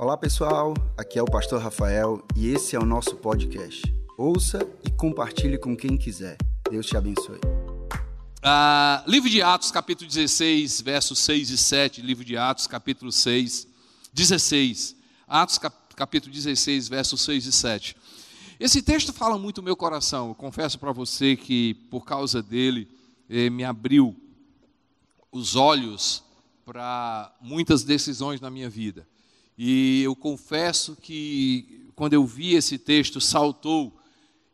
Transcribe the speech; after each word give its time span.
Olá 0.00 0.16
pessoal, 0.16 0.74
aqui 0.96 1.18
é 1.18 1.22
o 1.22 1.26
Pastor 1.26 1.60
Rafael 1.60 2.24
e 2.36 2.50
esse 2.50 2.76
é 2.76 2.78
o 2.78 2.84
nosso 2.84 3.16
podcast. 3.16 3.82
Ouça 4.16 4.60
e 4.86 4.92
compartilhe 4.92 5.58
com 5.58 5.76
quem 5.76 5.96
quiser. 5.98 6.36
Deus 6.70 6.86
te 6.86 6.96
abençoe. 6.96 7.40
Ah, 8.40 9.02
livro 9.08 9.28
de 9.28 9.42
Atos, 9.42 9.72
capítulo 9.72 10.08
16, 10.08 10.82
versos 10.82 11.18
6 11.18 11.50
e 11.50 11.58
7. 11.58 12.00
Livro 12.00 12.24
de 12.24 12.36
Atos, 12.36 12.68
capítulo 12.68 13.10
6, 13.10 13.66
16. 14.12 14.94
Atos, 15.26 15.58
capítulo 15.96 16.32
16, 16.32 16.86
versos 16.86 17.20
6 17.22 17.46
e 17.46 17.52
7. 17.52 17.96
Esse 18.60 18.80
texto 18.80 19.12
fala 19.12 19.36
muito 19.36 19.60
no 19.60 19.64
meu 19.64 19.76
coração. 19.76 20.28
Eu 20.28 20.34
confesso 20.36 20.78
para 20.78 20.92
você 20.92 21.34
que, 21.34 21.74
por 21.90 22.04
causa 22.04 22.40
dele, 22.40 22.88
eh, 23.28 23.50
me 23.50 23.64
abriu 23.64 24.14
os 25.32 25.56
olhos 25.56 26.22
para 26.64 27.34
muitas 27.40 27.82
decisões 27.82 28.40
na 28.40 28.48
minha 28.48 28.70
vida. 28.70 29.04
E 29.58 30.02
eu 30.04 30.14
confesso 30.14 30.96
que, 31.02 31.90
quando 31.96 32.14
eu 32.14 32.24
vi 32.24 32.54
esse 32.54 32.78
texto, 32.78 33.20
saltou 33.20 33.92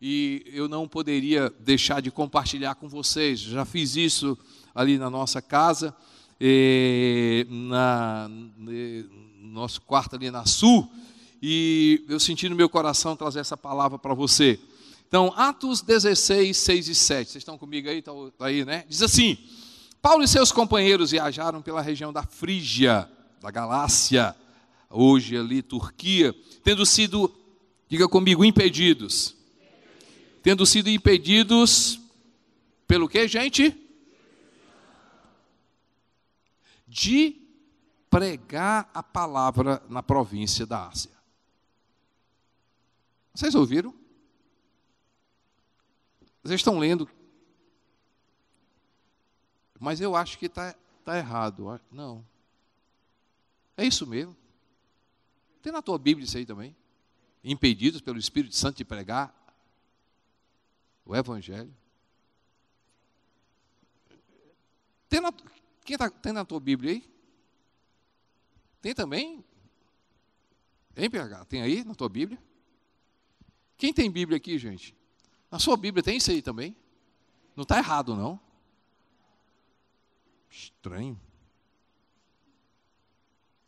e 0.00 0.42
eu 0.46 0.66
não 0.66 0.88
poderia 0.88 1.52
deixar 1.60 2.00
de 2.00 2.10
compartilhar 2.10 2.74
com 2.76 2.88
vocês. 2.88 3.38
Já 3.38 3.66
fiz 3.66 3.96
isso 3.96 4.38
ali 4.74 4.96
na 4.96 5.10
nossa 5.10 5.42
casa, 5.42 5.94
eh, 6.40 7.46
na, 7.50 8.28
no 8.28 9.48
nosso 9.52 9.82
quarto 9.82 10.16
ali 10.16 10.30
na 10.30 10.46
Sul, 10.46 10.90
e 11.42 12.02
eu 12.08 12.18
senti 12.18 12.48
no 12.48 12.56
meu 12.56 12.70
coração 12.70 13.14
trazer 13.14 13.40
essa 13.40 13.58
palavra 13.58 13.98
para 13.98 14.14
você. 14.14 14.58
Então, 15.06 15.32
Atos 15.36 15.82
16, 15.82 16.56
6 16.56 16.88
e 16.88 16.94
7. 16.94 17.30
Vocês 17.30 17.42
estão 17.42 17.58
comigo 17.58 17.90
aí? 17.90 17.98
Está 17.98 18.12
tá 18.38 18.46
aí, 18.46 18.64
né? 18.64 18.84
Diz 18.88 19.02
assim: 19.02 19.36
Paulo 20.00 20.24
e 20.24 20.28
seus 20.28 20.50
companheiros 20.50 21.10
viajaram 21.10 21.60
pela 21.60 21.82
região 21.82 22.10
da 22.10 22.22
Frígia, 22.22 23.06
da 23.42 23.50
Galácia, 23.50 24.34
hoje 24.94 25.36
ali 25.36 25.60
Turquia, 25.62 26.34
tendo 26.62 26.86
sido, 26.86 27.34
diga 27.88 28.08
comigo, 28.08 28.44
impedidos 28.44 29.34
tendo 30.44 30.66
sido 30.66 30.90
impedidos 30.90 31.98
pelo 32.86 33.08
que, 33.08 33.26
gente? 33.26 33.74
De 36.86 37.34
pregar 38.10 38.90
a 38.92 39.02
palavra 39.02 39.82
na 39.88 40.02
província 40.02 40.66
da 40.66 40.86
Ásia. 40.86 41.10
Vocês 43.32 43.54
ouviram? 43.54 43.94
Vocês 46.42 46.60
estão 46.60 46.78
lendo? 46.78 47.08
Mas 49.80 49.98
eu 49.98 50.14
acho 50.14 50.38
que 50.38 50.44
está 50.44 50.74
tá 51.02 51.16
errado. 51.16 51.80
Não. 51.90 52.22
É 53.78 53.86
isso 53.86 54.06
mesmo. 54.06 54.36
Tem 55.64 55.72
na 55.72 55.80
tua 55.80 55.96
Bíblia 55.96 56.26
isso 56.26 56.36
aí 56.36 56.44
também. 56.44 56.76
Impedidos 57.42 58.02
pelo 58.02 58.18
Espírito 58.18 58.54
Santo 58.54 58.76
de 58.76 58.84
pregar 58.84 59.34
o 61.06 61.16
Evangelho. 61.16 61.74
Tem 65.08 65.22
na, 65.22 65.32
tá, 65.32 66.10
tem 66.10 66.34
na 66.34 66.44
tua 66.44 66.60
Bíblia 66.60 66.92
aí? 66.92 67.10
Tem 68.82 68.94
também? 68.94 69.42
Tem, 70.94 71.08
PH? 71.08 71.46
Tem 71.46 71.62
aí 71.62 71.82
na 71.82 71.94
tua 71.94 72.10
Bíblia? 72.10 72.38
Quem 73.78 73.90
tem 73.90 74.10
Bíblia 74.10 74.36
aqui, 74.36 74.58
gente? 74.58 74.94
Na 75.50 75.58
sua 75.58 75.78
Bíblia 75.78 76.02
tem 76.02 76.18
isso 76.18 76.30
aí 76.30 76.42
também? 76.42 76.76
Não 77.56 77.62
está 77.62 77.78
errado, 77.78 78.14
não? 78.14 78.38
Estranho. 80.50 81.18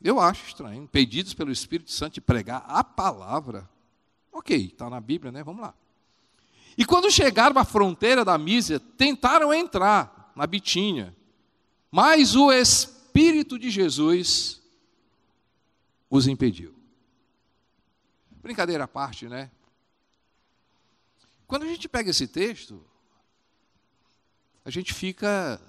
Eu 0.01 0.21
acho 0.21 0.47
estranho. 0.47 0.87
Pedidos 0.89 1.35
pelo 1.35 1.51
Espírito 1.51 1.91
Santo 1.91 2.15
de 2.15 2.21
pregar 2.21 2.65
a 2.67 2.85
palavra. 2.85 3.69
Ok, 4.33 4.57
está 4.57 4.91
na 4.91 5.01
Bíblia, 5.01 5.33
né? 5.33 5.43
Vamos 5.43 5.63
lá. 5.63 5.75
E 6.77 6.85
quando 6.85 7.11
chegaram 7.11 7.59
à 7.59 7.65
fronteira 7.65 8.25
da 8.25 8.37
Mísia, 8.37 8.79
tentaram 8.79 9.53
entrar 9.53 10.33
na 10.37 10.47
Bitínia, 10.47 11.17
mas 11.91 12.37
o 12.37 12.53
Espírito 12.53 13.59
de 13.59 13.71
Jesus 13.71 14.61
os 16.11 16.27
impediu. 16.27 16.75
Brincadeira 18.43 18.85
à 18.85 18.89
parte, 18.89 19.27
né? 19.27 19.51
Quando 21.47 21.63
a 21.63 21.67
gente 21.67 21.89
pega 21.89 22.11
esse 22.11 22.27
texto, 22.29 22.85
a 24.65 24.71
gente 24.71 24.93
fica, 24.93 25.61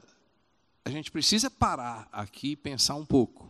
a 0.84 0.90
gente 0.90 1.10
precisa 1.10 1.50
parar 1.50 2.10
aqui 2.12 2.52
e 2.52 2.56
pensar 2.56 2.96
um 2.96 3.06
pouco. 3.06 3.47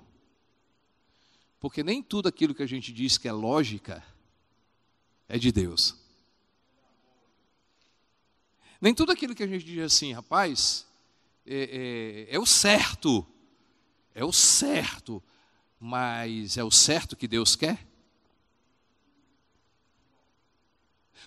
Porque 1.67 1.83
nem 1.83 2.01
tudo 2.01 2.29
aquilo 2.29 2.55
que 2.55 2.63
a 2.63 2.65
gente 2.65 2.93
diz 2.93 3.17
que 3.17 3.27
é 3.27 3.31
lógica 3.33 4.01
é 5.27 5.37
de 5.37 5.51
Deus. 5.51 5.97
Nem 8.79 8.93
tudo 8.93 9.11
aquilo 9.11 9.35
que 9.35 9.43
a 9.43 9.47
gente 9.47 9.65
diz 9.65 9.83
assim, 9.83 10.13
rapaz, 10.13 10.87
é, 11.45 12.27
é, 12.29 12.35
é 12.35 12.39
o 12.39 12.45
certo, 12.45 13.27
é 14.15 14.23
o 14.23 14.31
certo, 14.31 15.21
mas 15.77 16.55
é 16.55 16.63
o 16.63 16.71
certo 16.71 17.17
que 17.17 17.27
Deus 17.27 17.57
quer? 17.57 17.85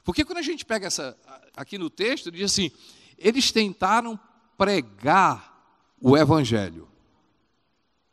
Porque 0.02 0.24
quando 0.24 0.38
a 0.38 0.42
gente 0.42 0.64
pega 0.64 0.86
essa, 0.86 1.18
aqui 1.54 1.76
no 1.76 1.90
texto, 1.90 2.30
diz 2.30 2.50
assim: 2.50 2.70
eles 3.18 3.52
tentaram 3.52 4.18
pregar 4.56 5.94
o 6.00 6.16
Evangelho. 6.16 6.88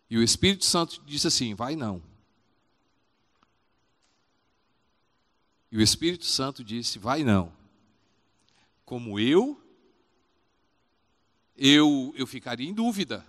E 0.09 0.17
o 0.17 0.21
Espírito 0.21 0.66
Santo 0.66 1.01
disse 1.05 1.27
assim: 1.27 1.55
vai 1.55 1.73
não. 1.77 2.05
E 5.77 5.79
o 5.79 5.83
Espírito 5.83 6.25
Santo 6.25 6.63
disse: 6.63 6.97
vai 6.97 7.23
não 7.23 7.55
como 8.83 9.19
eu, 9.19 9.61
eu, 11.55 12.13
eu 12.15 12.25
ficaria 12.25 12.67
em 12.67 12.73
dúvida. 12.73 13.23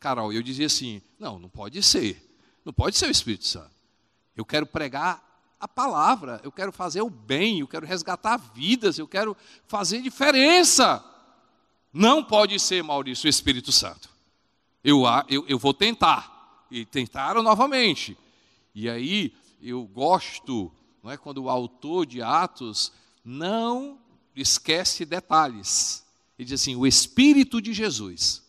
Carol, 0.00 0.32
eu 0.32 0.42
dizia 0.42 0.66
assim: 0.66 1.00
não, 1.16 1.38
não 1.38 1.48
pode 1.48 1.80
ser. 1.80 2.20
Não 2.64 2.72
pode 2.72 2.96
ser 2.96 3.06
o 3.06 3.10
Espírito 3.10 3.46
Santo. 3.46 3.70
Eu 4.34 4.44
quero 4.44 4.66
pregar 4.66 5.22
a 5.60 5.68
palavra, 5.68 6.40
eu 6.42 6.50
quero 6.50 6.72
fazer 6.72 7.02
o 7.02 7.08
bem, 7.08 7.60
eu 7.60 7.68
quero 7.68 7.86
resgatar 7.86 8.36
vidas, 8.36 8.98
eu 8.98 9.06
quero 9.06 9.36
fazer 9.68 10.02
diferença. 10.02 11.04
Não 11.92 12.24
pode 12.24 12.58
ser, 12.58 12.82
Maurício, 12.82 13.26
o 13.26 13.30
Espírito 13.30 13.70
Santo. 13.70 14.10
Eu, 14.82 15.04
eu, 15.28 15.46
eu 15.46 15.56
vou 15.56 15.72
tentar. 15.72 16.66
E 16.68 16.84
tentaram 16.84 17.44
novamente. 17.44 18.18
E 18.74 18.90
aí 18.90 19.32
eu 19.60 19.84
gosto, 19.84 20.72
não 21.02 21.10
é, 21.10 21.16
quando 21.16 21.38
o 21.38 21.50
autor 21.50 22.06
de 22.06 22.22
Atos 22.22 22.92
não 23.24 23.98
esquece 24.36 25.04
detalhes. 25.04 26.04
Ele 26.38 26.46
diz 26.46 26.60
assim: 26.60 26.76
o 26.76 26.86
Espírito 26.86 27.60
de 27.60 27.72
Jesus. 27.72 28.42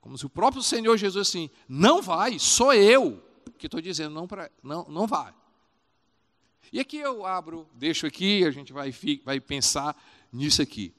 Como 0.00 0.16
se 0.16 0.24
o 0.24 0.30
próprio 0.30 0.62
Senhor 0.62 0.96
Jesus 0.96 1.28
assim, 1.28 1.50
não 1.68 2.00
vai, 2.00 2.38
sou 2.38 2.72
eu 2.72 3.22
que 3.58 3.66
estou 3.66 3.80
dizendo, 3.80 4.14
não, 4.14 4.26
pra, 4.26 4.50
não, 4.62 4.86
não 4.88 5.06
vai. 5.06 5.34
E 6.72 6.78
aqui 6.78 6.98
eu 6.98 7.26
abro, 7.26 7.68
deixo 7.74 8.06
aqui, 8.06 8.44
a 8.44 8.50
gente 8.50 8.72
vai, 8.72 8.94
vai 9.24 9.40
pensar 9.40 9.96
nisso 10.32 10.62
aqui. 10.62 10.94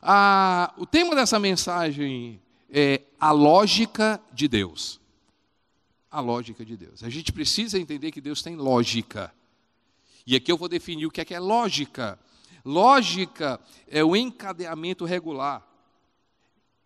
Ah, 0.00 0.74
o 0.76 0.84
tema 0.84 1.14
dessa 1.14 1.38
mensagem 1.38 2.40
é 2.68 3.02
a 3.18 3.30
lógica 3.30 4.20
de 4.32 4.48
Deus. 4.48 5.00
A 6.12 6.20
lógica 6.20 6.64
de 6.64 6.76
Deus. 6.76 7.02
A 7.02 7.08
gente 7.08 7.32
precisa 7.32 7.78
entender 7.78 8.12
que 8.12 8.20
Deus 8.20 8.42
tem 8.42 8.54
lógica. 8.54 9.34
E 10.26 10.36
aqui 10.36 10.52
eu 10.52 10.58
vou 10.58 10.68
definir 10.68 11.06
o 11.06 11.10
que 11.10 11.20
é 11.20 11.24
que 11.24 11.34
é 11.34 11.40
lógica. 11.40 12.18
Lógica 12.64 13.58
é 13.88 14.04
o 14.04 14.14
encadeamento 14.14 15.04
regular, 15.04 15.66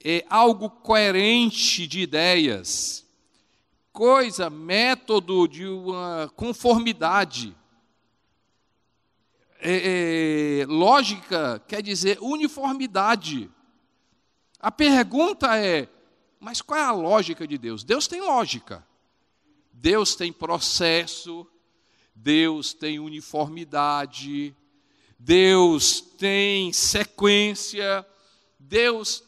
é 0.02 0.24
algo 0.30 0.70
coerente 0.70 1.86
de 1.86 2.00
ideias, 2.00 3.04
coisa, 3.92 4.48
método 4.48 5.46
de 5.46 5.66
uma 5.66 6.32
conformidade. 6.34 7.54
É, 9.58 10.60
é, 10.60 10.66
lógica 10.66 11.62
quer 11.66 11.82
dizer 11.82 12.18
uniformidade. 12.22 13.50
A 14.58 14.70
pergunta 14.70 15.58
é: 15.58 15.88
mas 16.40 16.62
qual 16.62 16.80
é 16.80 16.84
a 16.84 16.92
lógica 16.92 17.46
de 17.46 17.58
Deus? 17.58 17.84
Deus 17.84 18.06
tem 18.06 18.22
lógica, 18.22 18.86
Deus 19.78 20.14
tem 20.14 20.32
processo, 20.32 21.46
Deus 22.14 22.72
tem 22.72 22.98
uniformidade, 22.98 24.56
Deus 25.18 26.00
tem 26.00 26.72
sequência, 26.72 28.06
Deus 28.58 29.22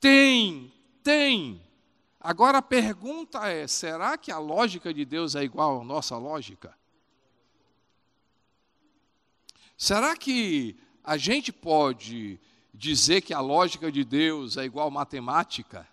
tem, 0.00 0.72
tem. 1.02 1.62
Agora 2.18 2.58
a 2.58 2.62
pergunta 2.62 3.48
é: 3.48 3.68
será 3.68 4.18
que 4.18 4.32
a 4.32 4.38
lógica 4.38 4.92
de 4.92 5.04
Deus 5.04 5.36
é 5.36 5.44
igual 5.44 5.80
à 5.80 5.84
nossa 5.84 6.18
lógica? 6.18 6.76
Será 9.76 10.16
que 10.16 10.76
a 11.04 11.16
gente 11.16 11.52
pode 11.52 12.40
dizer 12.72 13.20
que 13.20 13.32
a 13.32 13.40
lógica 13.40 13.92
de 13.92 14.04
Deus 14.04 14.56
é 14.56 14.64
igual 14.64 14.88
à 14.88 14.90
matemática? 14.90 15.88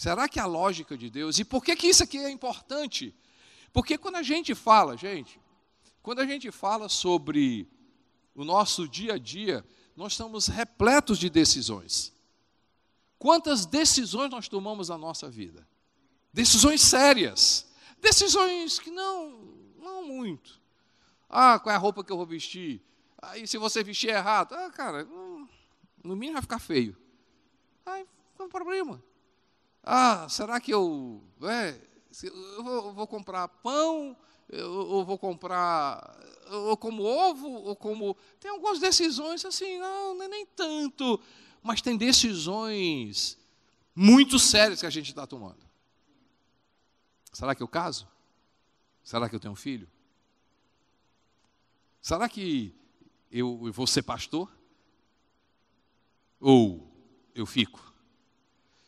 Será 0.00 0.26
que 0.26 0.38
é 0.38 0.42
a 0.42 0.46
lógica 0.46 0.96
de 0.96 1.10
Deus? 1.10 1.38
E 1.38 1.44
por 1.44 1.62
que, 1.62 1.76
que 1.76 1.86
isso 1.86 2.02
aqui 2.02 2.16
é 2.16 2.30
importante? 2.30 3.14
Porque 3.70 3.98
quando 3.98 4.16
a 4.16 4.22
gente 4.22 4.54
fala, 4.54 4.96
gente, 4.96 5.38
quando 6.02 6.20
a 6.20 6.26
gente 6.26 6.50
fala 6.50 6.88
sobre 6.88 7.68
o 8.34 8.42
nosso 8.42 8.88
dia 8.88 9.16
a 9.16 9.18
dia, 9.18 9.62
nós 9.94 10.12
estamos 10.12 10.46
repletos 10.46 11.18
de 11.18 11.28
decisões. 11.28 12.14
Quantas 13.18 13.66
decisões 13.66 14.30
nós 14.30 14.48
tomamos 14.48 14.88
na 14.88 14.96
nossa 14.96 15.28
vida? 15.28 15.68
Decisões 16.32 16.80
sérias, 16.80 17.70
decisões 18.00 18.78
que 18.78 18.90
não, 18.90 19.32
não 19.78 20.08
muito. 20.08 20.58
Ah, 21.28 21.58
qual 21.58 21.74
é 21.74 21.76
a 21.76 21.78
roupa 21.78 22.02
que 22.02 22.10
eu 22.10 22.16
vou 22.16 22.24
vestir? 22.24 22.80
Aí 23.20 23.46
se 23.46 23.58
você 23.58 23.84
vestir 23.84 24.08
errado, 24.08 24.54
ah, 24.54 24.70
cara, 24.70 25.04
no 26.02 26.16
mínimo 26.16 26.32
vai 26.32 26.42
ficar 26.42 26.58
feio. 26.58 26.96
Aí, 27.84 28.06
não 28.38 28.46
é 28.46 28.48
um 28.48 28.50
problema. 28.50 29.09
Ah, 29.82 30.28
será 30.28 30.60
que 30.60 30.72
eu, 30.72 31.22
é, 31.42 31.80
eu, 32.22 32.64
vou, 32.64 32.86
eu 32.86 32.92
vou 32.92 33.06
comprar 33.06 33.48
pão, 33.48 34.16
eu, 34.48 35.04
vou 35.04 35.18
comprar, 35.18 36.18
ou 36.50 36.76
como 36.76 37.02
ovo, 37.02 37.48
ou 37.48 37.76
como. 37.76 38.16
Tem 38.38 38.50
algumas 38.50 38.78
decisões 38.78 39.44
assim, 39.44 39.78
não, 39.78 40.14
não 40.14 40.24
é 40.24 40.28
nem 40.28 40.44
tanto, 40.44 41.20
mas 41.62 41.80
tem 41.80 41.96
decisões 41.96 43.38
muito 43.94 44.38
sérias 44.38 44.80
que 44.80 44.86
a 44.86 44.90
gente 44.90 45.08
está 45.08 45.26
tomando. 45.26 45.68
Será 47.32 47.54
que 47.54 47.62
eu 47.62 47.68
caso? 47.68 48.08
Será 49.02 49.28
que 49.28 49.34
eu 49.34 49.40
tenho 49.40 49.52
um 49.52 49.56
filho? 49.56 49.88
Será 52.00 52.28
que 52.28 52.74
eu, 53.30 53.66
eu 53.66 53.72
vou 53.72 53.86
ser 53.86 54.02
pastor? 54.02 54.50
Ou 56.40 56.90
eu 57.34 57.46
fico? 57.46 57.89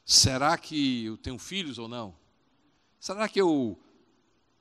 Será 0.04 0.56
que 0.58 1.04
eu 1.06 1.16
tenho 1.16 1.38
filhos 1.38 1.78
ou 1.78 1.88
não? 1.88 2.14
Será 2.98 3.28
que 3.28 3.40
eu 3.40 3.78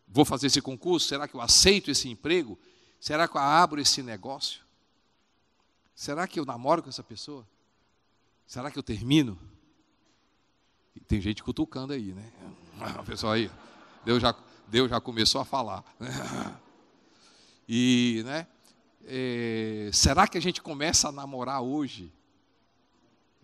vou 0.08 0.26
fazer 0.26 0.48
esse 0.48 0.62
concurso? 0.62 1.08
Será 1.08 1.28
que 1.28 1.36
eu 1.36 1.42
aceito 1.42 1.92
esse 1.92 2.10
emprego? 2.10 2.58
Será 3.00 3.28
que 3.28 3.36
eu 3.36 3.42
abro 3.42 3.82
esse 3.82 4.04
negócio? 4.04 4.62
Será 5.96 6.28
que 6.28 6.40
eu 6.40 6.46
namoro 6.46 6.84
com 6.84 6.90
essa 6.90 7.04
pessoa? 7.04 7.48
Será 8.46 8.70
que 8.70 8.78
eu 8.78 8.84
termino? 8.84 9.40
tem 11.08 11.20
gente 11.20 11.44
cutucando 11.44 11.94
aí, 11.94 12.14
né? 12.14 12.32
O 13.00 13.04
pessoal 13.06 13.34
aí, 13.34 13.52
Deus 14.06 14.22
já, 14.22 14.36
Deus 14.68 14.90
já 14.90 15.02
começou 15.02 15.42
a 15.42 15.46
falar. 15.46 15.84
E, 17.74 18.22
né? 18.26 18.48
É, 19.06 19.90
será 19.94 20.28
que 20.28 20.38
a 20.38 20.42
gente 20.42 20.62
começa 20.62 21.08
a 21.08 21.12
namorar 21.12 21.62
hoje? 21.62 22.12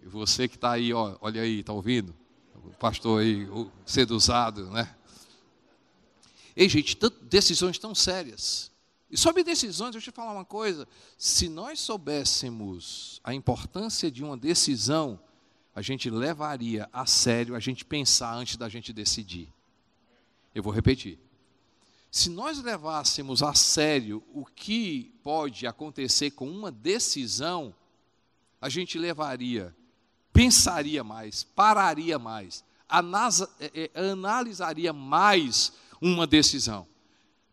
E 0.02 0.08
você 0.08 0.48
que 0.48 0.56
está 0.56 0.72
aí, 0.72 0.94
ó, 0.94 1.18
olha 1.22 1.42
aí, 1.42 1.60
está 1.60 1.74
ouvindo? 1.74 2.16
O 2.56 2.70
pastor 2.72 3.22
aí, 3.22 3.48
seduzado, 3.86 4.70
né? 4.70 4.96
Ei, 6.56 6.68
gente, 6.68 6.98
decisões 7.24 7.78
tão 7.78 7.94
sérias. 7.94 8.72
E 9.10 9.18
sobre 9.18 9.44
decisões, 9.44 9.92
deixa 9.92 10.10
eu 10.10 10.14
te 10.14 10.16
falar 10.16 10.34
uma 10.34 10.44
coisa. 10.44 10.88
Se 11.18 11.48
nós 11.48 11.80
soubéssemos 11.80 13.22
a 13.24 13.34
importância 13.34 14.12
de 14.12 14.24
uma 14.24 14.36
decisão, 14.36 15.20
a 15.74 15.82
gente 15.82 16.10
levaria 16.10 16.90
a 16.92 17.06
sério 17.06 17.56
a 17.56 17.60
gente 17.60 17.86
pensar 17.86 18.34
antes 18.34 18.58
da 18.58 18.68
gente 18.68 18.92
decidir. 18.92 19.54
Eu 20.54 20.64
vou 20.64 20.74
repetir. 20.74 21.20
Se 22.10 22.30
nós 22.30 22.62
levássemos 22.62 23.44
a 23.44 23.54
sério 23.54 24.24
o 24.34 24.44
que 24.44 25.14
pode 25.22 25.68
acontecer 25.68 26.32
com 26.32 26.50
uma 26.50 26.72
decisão, 26.72 27.76
a 28.60 28.68
gente 28.68 28.98
levaria 28.98 29.76
pensaria 30.38 31.04
mais, 31.04 31.44
pararia 31.44 32.20
mais, 32.20 32.64
é, 33.60 33.90
é, 33.96 34.12
analisaria 34.12 34.94
mais 34.94 35.74
uma 36.00 36.28
decisão. 36.28 36.88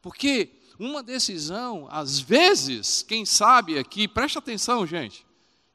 Porque 0.03 0.51
uma 0.79 1.03
decisão, 1.03 1.89
às 1.91 2.21
vezes, 2.21 3.03
quem 3.03 3.25
sabe 3.25 3.79
aqui, 3.79 4.07
preste 4.07 4.37
atenção, 4.37 4.87
gente. 4.87 5.25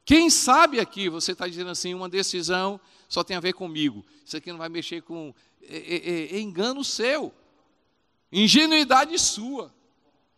Quem 0.05 0.29
sabe 0.29 0.79
aqui, 0.79 1.09
você 1.09 1.31
está 1.31 1.47
dizendo 1.47 1.71
assim, 1.71 1.95
uma 1.95 2.07
decisão 2.07 2.79
só 3.07 3.23
tem 3.23 3.35
a 3.35 3.39
ver 3.39 3.53
comigo. 3.53 4.05
Isso 4.23 4.37
aqui 4.37 4.51
não 4.51 4.59
vai 4.59 4.69
mexer 4.69 5.01
com. 5.01 5.33
É, 5.63 6.35
é, 6.35 6.39
engano 6.39 6.83
seu, 6.83 7.33
ingenuidade 8.31 9.17
sua. 9.17 9.73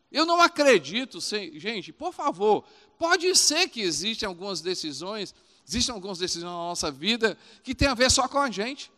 Eu 0.09 0.25
não 0.25 0.39
acredito, 0.39 1.19
gente, 1.59 1.91
por 1.91 2.13
favor, 2.13 2.63
pode 2.97 3.35
ser 3.35 3.67
que 3.67 3.81
existem 3.81 4.25
algumas 4.25 4.61
decisões 4.61 5.35
Existem 5.71 5.95
algumas 5.95 6.17
decisões 6.17 6.51
na 6.51 6.57
nossa 6.57 6.91
vida 6.91 7.37
que 7.63 7.73
tem 7.73 7.87
a 7.87 7.93
ver 7.93 8.11
só 8.11 8.27
com 8.27 8.37
a 8.37 8.51
gente. 8.51 8.91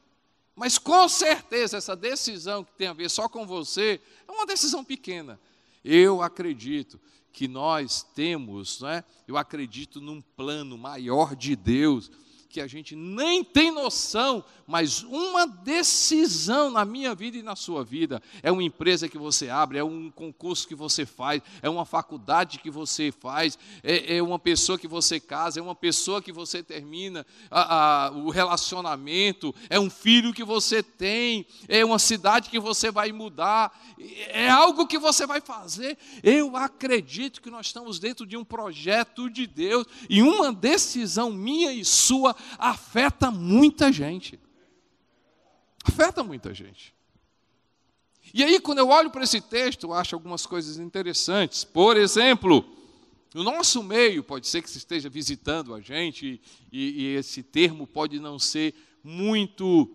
Mas 0.55 0.79
com 0.79 1.07
certeza 1.07 1.77
essa 1.77 1.95
decisão 1.95 2.63
que 2.63 2.71
tem 2.73 2.87
a 2.87 2.93
ver 2.93 3.11
só 3.11 3.29
com 3.29 3.45
você 3.45 4.01
é 4.27 4.31
uma 4.31 4.47
decisão 4.47 4.83
pequena. 4.83 5.39
Eu 5.85 6.23
acredito 6.23 6.99
que 7.31 7.47
nós 7.47 8.01
temos, 8.15 8.81
né? 8.81 9.03
eu 9.27 9.37
acredito 9.37 10.01
num 10.01 10.19
plano 10.19 10.75
maior 10.75 11.35
de 11.35 11.55
Deus 11.55 12.09
que 12.53 12.61
a 12.61 12.67
gente 12.67 12.95
nem 12.95 13.43
tem 13.43 13.71
noção, 13.71 14.45
mas 14.67 15.01
uma 15.01 15.47
decisão 15.47 16.69
na 16.69 16.85
minha 16.85 17.15
vida 17.15 17.35
e 17.35 17.41
na 17.41 17.55
sua 17.55 17.83
vida. 17.83 18.21
É 18.43 18.51
uma 18.51 18.61
empresa 18.61 19.09
que 19.09 19.17
você 19.17 19.49
abre, 19.49 19.79
é 19.79 19.83
um 19.83 20.11
concurso 20.11 20.67
que 20.67 20.75
você 20.75 21.03
faz, 21.03 21.41
é 21.63 21.69
uma 21.69 21.83
faculdade 21.83 22.59
que 22.59 22.69
você 22.69 23.11
faz, 23.11 23.57
é, 23.83 24.17
é 24.17 24.21
uma 24.21 24.37
pessoa 24.37 24.77
que 24.77 24.87
você 24.87 25.19
casa, 25.19 25.59
é 25.59 25.63
uma 25.63 25.73
pessoa 25.73 26.21
que 26.21 26.31
você 26.31 26.61
termina 26.61 27.25
a, 27.49 28.05
a, 28.05 28.11
o 28.11 28.29
relacionamento, 28.29 29.53
é 29.67 29.79
um 29.79 29.89
filho 29.89 30.31
que 30.31 30.43
você 30.43 30.83
tem, 30.83 31.47
é 31.67 31.83
uma 31.83 31.97
cidade 31.97 32.51
que 32.51 32.59
você 32.59 32.91
vai 32.91 33.11
mudar, 33.11 33.75
é 34.29 34.47
algo 34.47 34.85
que 34.85 34.99
você 34.99 35.25
vai 35.25 35.41
fazer. 35.41 35.97
Eu 36.21 36.55
acredito 36.55 37.41
que 37.41 37.49
nós 37.49 37.65
estamos 37.65 37.97
dentro 37.97 38.27
de 38.27 38.37
um 38.37 38.45
projeto 38.45 39.27
de 39.27 39.47
Deus 39.47 39.87
e 40.07 40.21
uma 40.21 40.53
decisão 40.53 41.31
minha 41.31 41.73
e 41.73 41.83
sua 41.83 42.35
afeta 42.57 43.31
muita 43.31 43.91
gente. 43.91 44.39
Afeta 45.83 46.23
muita 46.23 46.53
gente. 46.53 46.93
E 48.33 48.43
aí, 48.43 48.59
quando 48.59 48.79
eu 48.79 48.89
olho 48.89 49.11
para 49.11 49.23
esse 49.23 49.41
texto, 49.41 49.83
eu 49.83 49.93
acho 49.93 50.15
algumas 50.15 50.45
coisas 50.45 50.77
interessantes. 50.77 51.63
Por 51.63 51.97
exemplo, 51.97 52.65
no 53.33 53.43
nosso 53.43 53.83
meio, 53.83 54.23
pode 54.23 54.47
ser 54.47 54.61
que 54.61 54.69
você 54.69 54.77
esteja 54.77 55.09
visitando 55.09 55.73
a 55.73 55.81
gente, 55.81 56.39
e, 56.71 57.03
e 57.03 57.15
esse 57.15 57.43
termo 57.43 57.85
pode 57.85 58.19
não 58.19 58.39
ser 58.39 58.73
muito, 59.03 59.89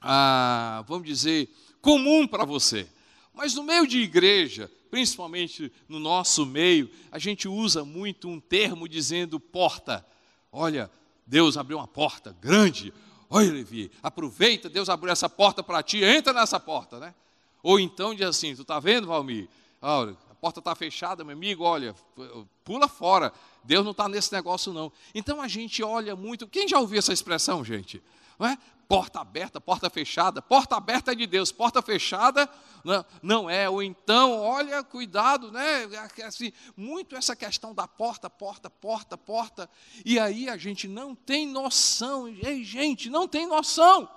ah, 0.00 0.84
vamos 0.86 1.06
dizer, 1.06 1.48
comum 1.82 2.26
para 2.26 2.44
você. 2.44 2.86
Mas 3.34 3.54
no 3.54 3.62
meio 3.62 3.86
de 3.86 3.98
igreja, 3.98 4.70
principalmente 4.90 5.72
no 5.88 5.98
nosso 5.98 6.44
meio, 6.44 6.90
a 7.10 7.18
gente 7.18 7.48
usa 7.48 7.84
muito 7.84 8.28
um 8.28 8.38
termo 8.40 8.88
dizendo 8.88 9.40
porta. 9.40 10.06
Olha, 10.52 10.90
Deus 11.30 11.56
abriu 11.56 11.78
uma 11.78 11.86
porta 11.86 12.36
grande. 12.42 12.92
Olha, 13.30 13.52
Levi, 13.52 13.88
aproveita, 14.02 14.68
Deus 14.68 14.88
abriu 14.88 15.12
essa 15.12 15.28
porta 15.28 15.62
para 15.62 15.80
ti, 15.80 16.02
entra 16.02 16.32
nessa 16.32 16.58
porta, 16.58 16.98
né? 16.98 17.14
Ou 17.62 17.78
então 17.78 18.12
diz 18.12 18.26
assim, 18.26 18.52
tu 18.56 18.62
está 18.62 18.80
vendo, 18.80 19.06
Valmir? 19.06 19.48
Olha, 19.80 20.16
a 20.28 20.34
porta 20.34 20.58
está 20.58 20.74
fechada, 20.74 21.22
meu 21.22 21.36
amigo, 21.36 21.62
olha, 21.62 21.94
pula 22.64 22.88
fora. 22.88 23.32
Deus 23.62 23.84
não 23.84 23.92
está 23.92 24.08
nesse 24.08 24.32
negócio, 24.32 24.72
não. 24.72 24.90
Então 25.14 25.40
a 25.40 25.46
gente 25.46 25.84
olha 25.84 26.16
muito. 26.16 26.48
Quem 26.48 26.66
já 26.66 26.80
ouviu 26.80 26.98
essa 26.98 27.12
expressão, 27.12 27.64
gente? 27.64 28.02
Não 28.36 28.48
é? 28.48 28.58
Porta 28.90 29.20
aberta, 29.20 29.60
porta 29.60 29.88
fechada. 29.88 30.42
Porta 30.42 30.74
aberta 30.74 31.12
é 31.12 31.14
de 31.14 31.24
Deus, 31.24 31.52
porta 31.52 31.80
fechada 31.80 32.50
não, 32.82 33.04
não 33.22 33.50
é. 33.50 33.70
Ou 33.70 33.84
então, 33.84 34.40
olha, 34.40 34.82
cuidado, 34.82 35.52
né? 35.52 35.84
Assim, 36.26 36.52
muito 36.76 37.14
essa 37.14 37.36
questão 37.36 37.72
da 37.72 37.86
porta, 37.86 38.28
porta, 38.28 38.68
porta, 38.68 39.16
porta. 39.16 39.70
E 40.04 40.18
aí 40.18 40.48
a 40.48 40.56
gente 40.56 40.88
não 40.88 41.14
tem 41.14 41.46
noção. 41.46 42.26
Ei, 42.26 42.64
gente, 42.64 43.08
não 43.08 43.28
tem 43.28 43.46
noção. 43.46 44.10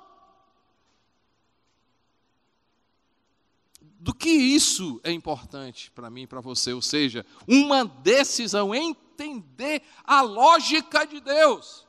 Do 3.79 4.11
que 4.11 4.31
isso 4.31 4.99
é 5.03 5.11
importante 5.11 5.91
para 5.91 6.09
mim 6.09 6.23
e 6.23 6.27
para 6.27 6.41
você, 6.41 6.73
ou 6.73 6.81
seja, 6.81 7.23
uma 7.47 7.85
decisão, 7.85 8.73
entender 8.73 9.83
a 10.03 10.21
lógica 10.21 11.05
de 11.05 11.21
Deus. 11.21 11.82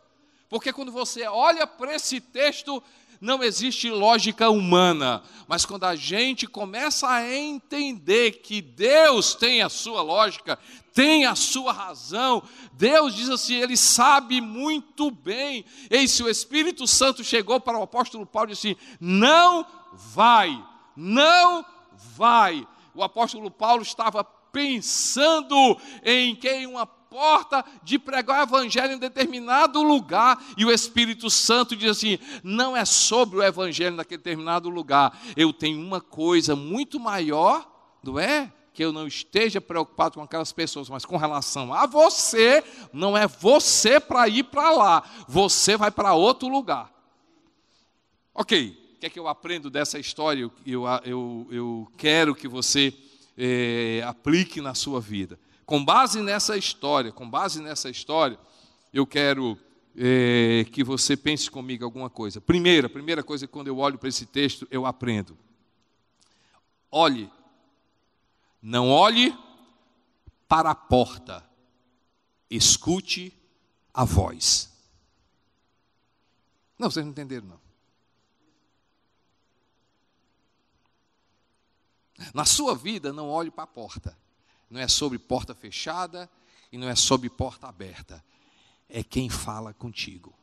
Porque 0.55 0.73
quando 0.73 0.93
você 0.93 1.27
olha 1.27 1.67
para 1.67 1.97
esse 1.97 2.21
texto, 2.21 2.81
não 3.21 3.43
existe 3.43 3.91
lógica 3.91 4.49
humana, 4.51 5.21
mas 5.49 5.67
quando 5.67 5.83
a 5.83 5.97
gente 5.97 6.47
começa 6.47 7.09
a 7.09 7.29
entender 7.29 8.41
que 8.41 8.63
Deus 8.63 9.35
tem 9.35 9.63
a 9.63 9.69
sua 9.69 10.01
lógica, 10.01 10.57
tem 10.93 11.27
a 11.27 11.35
sua 11.35 11.73
razão, 11.73 12.41
Deus 12.75 13.17
diz 13.17 13.29
assim, 13.31 13.57
Ele 13.57 13.77
sabe 13.77 14.41
muito 14.41 15.11
bem. 15.11 15.65
E 15.91 16.07
se 16.07 16.23
o 16.23 16.29
Espírito 16.29 16.87
Santo 16.87 17.25
chegou 17.25 17.59
para 17.59 17.77
o 17.77 17.83
apóstolo 17.83 18.25
Paulo 18.25 18.51
e 18.51 18.53
disse: 18.53 18.79
assim, 18.79 18.97
Não 19.01 19.67
vai, 19.93 20.65
não 20.95 21.67
vai. 22.17 22.65
O 22.95 23.03
apóstolo 23.03 23.51
Paulo 23.51 23.83
estava 23.83 24.23
pensando 24.23 25.77
em 26.05 26.37
que 26.37 26.65
uma 26.65 26.87
porta 27.15 27.65
de 27.85 27.97
pregar 27.97 28.41
o 28.41 28.43
evangelho 28.43 28.95
em 28.95 28.99
determinado 28.99 29.81
lugar 29.81 30.37
e 30.57 30.65
o 30.65 30.73
Espírito 30.73 31.31
Santo 31.31 31.77
diz 31.77 31.93
assim: 31.93 32.19
não 32.43 32.77
é 32.77 32.85
sobre 32.85 33.39
o 33.39 33.43
evangelho 33.43 33.95
naquele 33.95 34.19
determinado 34.19 34.69
lugar. 34.69 35.17
Eu 35.37 35.53
tenho 35.53 35.81
uma 35.81 36.01
coisa 36.01 36.57
muito 36.57 36.99
maior, 36.99 37.71
não 38.03 38.19
é? 38.19 38.53
Que 38.73 38.85
eu 38.85 38.93
não 38.93 39.07
esteja 39.07 39.61
preocupado 39.61 40.17
com 40.17 40.23
aquelas 40.23 40.51
pessoas, 40.51 40.89
mas 40.89 41.05
com 41.05 41.17
relação 41.17 41.73
a 41.73 41.87
você, 41.87 42.65
não 42.93 43.17
é 43.17 43.29
você 43.29 44.01
para 44.01 44.27
ir 44.27 44.43
para 44.43 44.73
lá, 44.73 45.09
você 45.29 45.77
vai 45.77 45.93
para 45.93 46.15
outro 46.15 46.49
lugar. 46.49 46.93
Ok, 48.35 48.77
o 48.97 48.99
que 48.99 49.07
é 49.07 49.11
que 49.11 49.21
eu 49.21 49.29
aprendo 49.29 49.71
dessa 49.71 50.01
história? 50.01 50.51
Eu, 50.67 50.85
eu, 51.05 51.47
eu 51.49 51.89
quero 51.97 52.35
que 52.35 52.49
você 52.49 52.93
é, 53.39 54.03
aplique 54.05 54.61
na 54.61 54.75
sua 54.75 55.01
vida. 55.01 55.39
Com 55.65 55.85
base 55.85 56.21
nessa 56.21 56.57
história, 56.57 57.11
com 57.11 57.29
base 57.29 57.61
nessa 57.61 57.89
história, 57.89 58.39
eu 58.93 59.07
quero 59.07 59.59
é, 59.97 60.67
que 60.73 60.85
você 60.85 61.17
pense 61.17 61.51
comigo 61.51 61.85
alguma 61.85 62.11
coisa. 62.11 62.41
Primeira, 62.41 62.89
primeira 62.89 63.23
coisa 63.23 63.47
que 63.47 63.53
quando 63.53 63.69
eu 63.69 63.79
olho 63.79 63.99
para 63.99 64.09
esse 64.09 64.27
texto, 64.27 64.67
eu 64.71 64.85
aprendo. 64.85 65.39
Olhe, 66.91 67.31
não 68.61 68.91
olhe 68.91 69.37
para 70.47 70.71
a 70.71 70.75
porta, 70.75 71.45
escute 72.51 73.33
a 73.93 74.05
voz. 74.05 74.73
Não, 76.79 76.91
vocês 76.91 77.05
não 77.05 77.13
entenderam, 77.13 77.47
não. 77.47 77.65
Na 82.33 82.45
sua 82.45 82.75
vida, 82.75 83.13
não 83.13 83.29
olhe 83.29 83.51
para 83.51 83.65
a 83.65 83.67
porta. 83.67 84.17
Não 84.75 84.81
é 84.81 84.89
sobre 84.89 85.21
porta 85.21 85.55
fechada 85.55 86.29
e 86.73 86.77
não 86.77 86.89
é 86.89 86.97
sobre 86.97 87.31
porta 87.31 87.69
aberta. 87.69 88.25
É 88.89 89.05
quem 89.05 89.31
fala 89.31 89.73
contigo. 89.73 90.35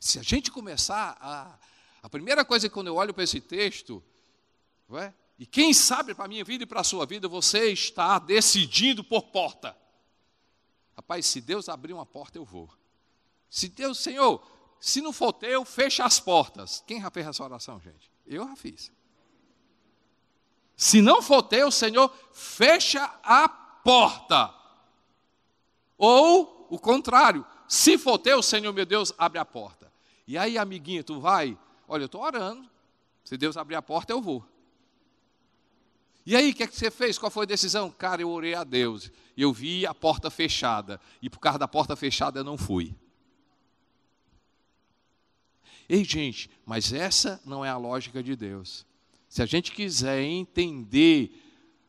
Se 0.00 0.18
a 0.18 0.22
gente 0.24 0.50
começar 0.50 1.16
a. 1.20 1.56
A 2.02 2.08
primeira 2.08 2.44
coisa 2.44 2.68
que 2.68 2.74
quando 2.74 2.88
eu 2.88 2.96
olho 2.96 3.14
para 3.14 3.22
esse 3.22 3.40
texto, 3.40 4.02
é? 4.92 5.12
e 5.38 5.46
quem 5.46 5.72
sabe 5.72 6.14
para 6.14 6.24
a 6.24 6.28
minha 6.28 6.44
vida 6.44 6.64
e 6.64 6.66
para 6.66 6.80
a 6.80 6.84
sua 6.84 7.06
vida, 7.06 7.28
você 7.28 7.70
está 7.70 8.18
decidindo 8.18 9.04
por 9.04 9.22
porta. 9.22 9.76
Rapaz, 10.96 11.26
se 11.26 11.40
Deus 11.40 11.68
abrir 11.68 11.92
uma 11.92 12.06
porta, 12.06 12.38
eu 12.38 12.44
vou. 12.44 12.68
Se 13.48 13.68
Deus, 13.68 13.98
Senhor, 13.98 14.44
se 14.80 15.00
não 15.00 15.12
for 15.12 15.32
teu, 15.32 15.64
fecha 15.64 16.04
as 16.04 16.18
portas. 16.18 16.82
Quem 16.86 17.00
já 17.00 17.10
fez 17.10 17.26
essa 17.26 17.44
oração, 17.44 17.80
gente? 17.80 18.10
Eu 18.26 18.44
já 18.48 18.56
fiz. 18.56 18.97
Se 20.78 21.02
não 21.02 21.20
for 21.20 21.42
teu, 21.42 21.72
Senhor, 21.72 22.08
fecha 22.32 23.02
a 23.24 23.48
porta. 23.48 24.54
Ou 25.98 26.68
o 26.70 26.78
contrário, 26.78 27.44
se 27.66 27.98
for 27.98 28.16
teu, 28.16 28.40
Senhor 28.40 28.72
meu 28.72 28.86
Deus, 28.86 29.12
abre 29.18 29.40
a 29.40 29.44
porta. 29.44 29.92
E 30.24 30.38
aí, 30.38 30.56
amiguinho, 30.56 31.02
tu 31.02 31.18
vai, 31.18 31.58
olha, 31.88 32.02
eu 32.02 32.06
estou 32.06 32.22
orando. 32.22 32.70
Se 33.24 33.36
Deus 33.36 33.56
abrir 33.56 33.74
a 33.74 33.82
porta, 33.82 34.12
eu 34.12 34.22
vou. 34.22 34.46
E 36.24 36.36
aí, 36.36 36.52
o 36.52 36.54
que, 36.54 36.62
é 36.62 36.66
que 36.68 36.76
você 36.76 36.92
fez? 36.92 37.18
Qual 37.18 37.30
foi 37.30 37.42
a 37.42 37.48
decisão? 37.48 37.90
Cara, 37.90 38.22
eu 38.22 38.30
orei 38.30 38.54
a 38.54 38.62
Deus. 38.62 39.10
E 39.36 39.42
eu 39.42 39.52
vi 39.52 39.84
a 39.84 39.92
porta 39.92 40.30
fechada. 40.30 41.00
E 41.20 41.28
por 41.28 41.40
causa 41.40 41.58
da 41.58 41.66
porta 41.66 41.96
fechada, 41.96 42.38
eu 42.38 42.44
não 42.44 42.56
fui. 42.56 42.94
Ei, 45.88 46.04
gente, 46.04 46.48
mas 46.64 46.92
essa 46.92 47.40
não 47.44 47.64
é 47.64 47.68
a 47.68 47.76
lógica 47.76 48.22
de 48.22 48.36
Deus. 48.36 48.86
Se 49.38 49.42
a 49.44 49.46
gente 49.46 49.70
quiser 49.70 50.20
entender 50.20 51.30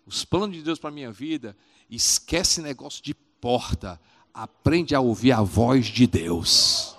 os 0.05 0.23
planos 0.23 0.55
de 0.55 0.61
Deus 0.61 0.77
para 0.77 0.91
a 0.91 0.93
minha 0.93 1.11
vida, 1.11 1.57
esquece 1.89 2.61
negócio 2.61 3.03
de 3.03 3.15
porta. 3.15 3.99
Aprende 4.31 4.93
a 4.93 4.99
ouvir 4.99 5.31
a 5.31 5.41
voz 5.41 5.87
de 5.87 6.05
Deus. 6.05 6.95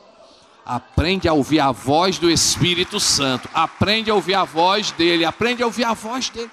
Aprende 0.65 1.29
a 1.29 1.33
ouvir 1.33 1.61
a 1.61 1.71
voz 1.71 2.19
do 2.19 2.29
Espírito 2.29 2.99
Santo. 2.99 3.49
Aprende 3.55 4.11
a 4.11 4.15
ouvir 4.17 4.35
a 4.35 4.43
voz 4.43 4.91
dele. 4.91 5.25
Aprende 5.25 5.63
a 5.63 5.67
ouvir 5.67 5.85
a 5.85 5.95
voz 5.95 6.31
dele. 6.31 6.51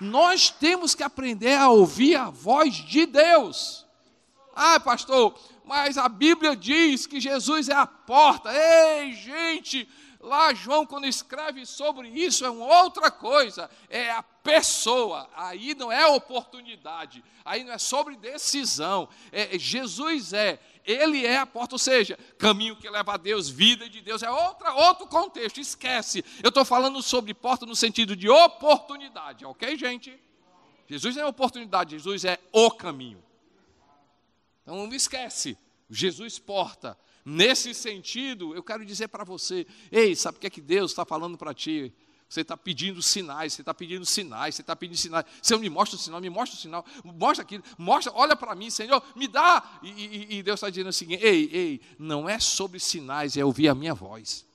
Nós 0.00 0.50
temos 0.50 0.96
que 0.96 1.04
aprender 1.04 1.56
a 1.56 1.68
ouvir 1.68 2.16
a 2.16 2.30
voz 2.30 2.74
de 2.74 3.06
Deus. 3.06 3.86
Ah, 4.56 4.80
pastor, 4.80 5.38
mas 5.64 5.96
a 5.96 6.08
Bíblia 6.08 6.56
diz 6.56 7.06
que 7.06 7.20
Jesus 7.20 7.68
é 7.68 7.74
a 7.74 7.86
porta. 7.86 8.50
Ei, 8.52 9.12
gente, 9.12 9.88
lá 10.26 10.52
João, 10.52 10.84
quando 10.84 11.06
escreve 11.06 11.64
sobre 11.64 12.08
isso, 12.08 12.44
é 12.44 12.50
uma 12.50 12.82
outra 12.82 13.10
coisa, 13.10 13.70
é 13.88 14.10
a 14.10 14.22
pessoa. 14.22 15.30
Aí 15.34 15.74
não 15.74 15.90
é 15.90 16.06
oportunidade, 16.06 17.24
aí 17.44 17.62
não 17.62 17.72
é 17.72 17.78
sobre 17.78 18.16
decisão. 18.16 19.08
É, 19.30 19.56
Jesus 19.58 20.32
é, 20.32 20.60
ele 20.84 21.24
é 21.24 21.38
a 21.38 21.46
porta, 21.46 21.76
ou 21.76 21.78
seja, 21.78 22.18
caminho 22.38 22.76
que 22.76 22.90
leva 22.90 23.14
a 23.14 23.16
Deus, 23.16 23.48
vida 23.48 23.88
de 23.88 24.00
Deus, 24.00 24.22
é 24.22 24.30
outra, 24.30 24.74
outro 24.74 25.06
contexto, 25.06 25.60
esquece. 25.60 26.24
Eu 26.42 26.48
estou 26.48 26.64
falando 26.64 27.00
sobre 27.02 27.32
porta 27.32 27.64
no 27.64 27.76
sentido 27.76 28.16
de 28.16 28.28
oportunidade, 28.28 29.44
ok, 29.44 29.76
gente? 29.76 30.20
Jesus 30.88 31.16
é 31.16 31.24
oportunidade, 31.24 31.92
Jesus 31.92 32.24
é 32.24 32.38
o 32.52 32.70
caminho. 32.70 33.22
Então 34.62 34.86
não 34.86 34.94
esquece, 34.94 35.56
Jesus 35.88 36.38
porta. 36.38 36.98
Nesse 37.28 37.74
sentido, 37.74 38.54
eu 38.54 38.62
quero 38.62 38.86
dizer 38.86 39.08
para 39.08 39.24
você: 39.24 39.66
ei, 39.90 40.14
sabe 40.14 40.38
o 40.38 40.40
que 40.40 40.46
é 40.46 40.50
que 40.50 40.60
Deus 40.60 40.92
está 40.92 41.04
falando 41.04 41.36
para 41.36 41.52
ti? 41.52 41.92
Você 42.28 42.42
está 42.42 42.56
pedindo 42.56 43.02
sinais, 43.02 43.52
você 43.52 43.62
está 43.62 43.74
pedindo 43.74 44.06
sinais, 44.06 44.54
você 44.54 44.62
está 44.62 44.76
pedindo 44.76 44.96
sinais. 44.96 45.26
Senhor, 45.42 45.58
me 45.58 45.68
mostra 45.68 45.96
o 45.96 46.00
sinal, 46.00 46.20
me 46.20 46.30
mostra 46.30 46.56
o 46.56 46.60
sinal, 46.60 46.86
mostra 47.04 47.42
aquilo, 47.42 47.64
mostra, 47.76 48.12
olha 48.14 48.36
para 48.36 48.54
mim, 48.54 48.70
Senhor, 48.70 49.02
me 49.16 49.26
dá. 49.26 49.80
E, 49.82 49.88
e, 49.88 50.38
e 50.38 50.42
Deus 50.44 50.58
está 50.58 50.70
dizendo 50.70 50.90
o 50.90 50.92
seguinte: 50.92 51.24
ei, 51.24 51.50
ei, 51.52 51.80
não 51.98 52.28
é 52.28 52.38
sobre 52.38 52.78
sinais, 52.78 53.36
é 53.36 53.44
ouvir 53.44 53.66
a 53.70 53.74
minha 53.74 53.92
voz. 53.92 54.46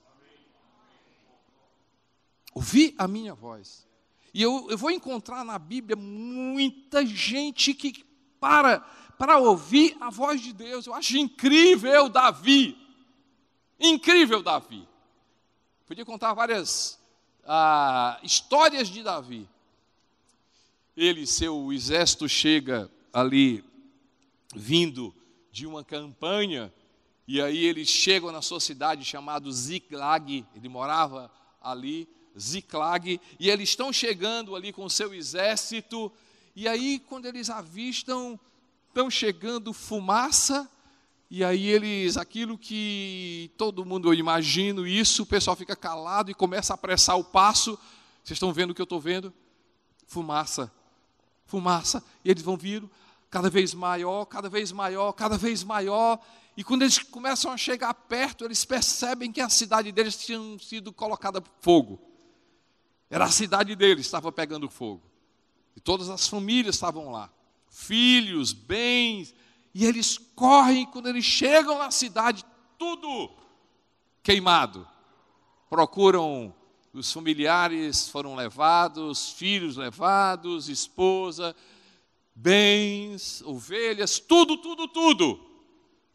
Ouvir 2.54 2.96
a 2.98 3.06
minha 3.06 3.34
voz. 3.34 3.86
E 4.34 4.42
eu, 4.42 4.68
eu 4.70 4.78
vou 4.78 4.92
encontrar 4.92 5.44
na 5.44 5.60
Bíblia 5.60 5.98
muita 5.98 7.06
gente 7.06 7.74
que 7.74 8.06
para 8.40 8.84
para 9.22 9.38
ouvir 9.38 9.96
a 10.02 10.10
voz 10.10 10.42
de 10.42 10.52
Deus. 10.52 10.88
Eu 10.88 10.96
acho 10.96 11.16
incrível 11.16 12.10
Davi. 12.10 12.76
Incrível 13.80 14.42
Davi. 14.42 14.88
Podia 15.86 16.04
contar 16.04 16.34
várias 16.34 17.00
ah, 17.46 18.20
histórias 18.24 18.88
de 18.88 19.04
Davi. 19.04 19.48
Ele, 20.98 21.28
seu 21.28 21.72
exército 21.72 22.28
chega 22.28 22.90
ali, 23.14 23.64
vindo 24.56 25.14
de 25.52 25.68
uma 25.68 25.84
campanha, 25.84 26.74
e 27.28 27.40
aí 27.40 27.64
eles 27.64 27.90
chegam 27.90 28.32
na 28.32 28.42
sua 28.42 28.60
cidade 28.60 29.06
chamada 29.06 29.52
Ziklag, 29.52 30.44
ele 30.56 30.68
morava 30.68 31.32
ali, 31.62 32.10
Ziklag, 32.36 33.22
e 33.40 33.52
eles 33.52 33.70
estão 33.70 33.94
chegando 33.94 34.56
ali 34.56 34.74
com 34.74 34.90
seu 34.90 35.14
exército, 35.14 36.12
e 36.56 36.68
aí 36.68 36.98
quando 37.08 37.28
eles 37.28 37.52
avistam 37.52 38.40
estão 38.92 39.10
chegando 39.10 39.72
fumaça, 39.72 40.70
e 41.30 41.46
aí 41.46 41.68
eles, 41.68 42.18
aquilo 42.18 42.58
que 42.58 43.50
todo 43.58 43.86
mundo, 43.86 44.10
eu 44.10 44.14
imagino 44.14 44.86
isso, 44.86 45.24
o 45.24 45.26
pessoal 45.26 45.56
fica 45.56 45.78
calado 45.78 46.30
e 46.30 46.34
começa 46.34 46.74
a 46.74 46.76
apressar 46.76 47.18
o 47.18 47.24
passo. 47.24 47.80
Vocês 48.22 48.36
estão 48.36 48.52
vendo 48.52 48.72
o 48.72 48.76
que 48.76 48.82
eu 48.82 48.84
estou 48.84 49.00
vendo? 49.00 49.34
Fumaça, 50.06 50.70
fumaça, 51.46 52.04
e 52.24 52.30
eles 52.30 52.44
vão 52.44 52.58
vir 52.58 52.84
cada 53.30 53.50
vez 53.50 53.74
maior, 53.74 54.26
cada 54.26 54.50
vez 54.50 54.74
maior, 54.74 55.14
cada 55.14 55.38
vez 55.38 55.64
maior. 55.64 56.20
E 56.58 56.66
quando 56.66 56.82
eles 56.82 57.00
começam 57.00 57.50
a 57.50 57.56
chegar 57.56 57.94
perto, 57.94 58.44
eles 58.44 58.66
percebem 58.66 59.32
que 59.32 59.40
a 59.40 59.48
cidade 59.48 59.90
deles 59.94 60.18
tinha 60.18 60.38
sido 60.60 60.92
colocada 60.92 61.42
fogo. 61.62 61.98
Era 63.10 63.24
a 63.24 63.32
cidade 63.32 63.74
deles, 63.74 64.06
estava 64.06 64.34
pegando 64.34 64.70
fogo. 64.70 65.02
E 65.78 65.80
todas 65.80 66.10
as 66.10 66.28
famílias 66.28 66.76
estavam 66.76 67.10
lá 67.10 67.32
filhos, 67.72 68.54
bens, 68.54 69.34
e 69.74 69.86
eles 69.86 70.20
correm 70.36 70.86
quando 70.86 71.08
eles 71.08 71.26
chegam 71.26 71.80
na 71.80 71.90
cidade, 71.90 72.46
tudo 72.78 73.32
queimado. 74.22 74.88
Procuram 75.70 76.54
os 76.94 77.12
familiares 77.12 78.10
foram 78.10 78.36
levados, 78.36 79.32
filhos 79.32 79.78
levados, 79.78 80.68
esposa, 80.68 81.56
bens, 82.36 83.42
ovelhas, 83.44 84.20
tudo, 84.20 84.58
tudo, 84.58 84.88
tudo. 84.90 85.40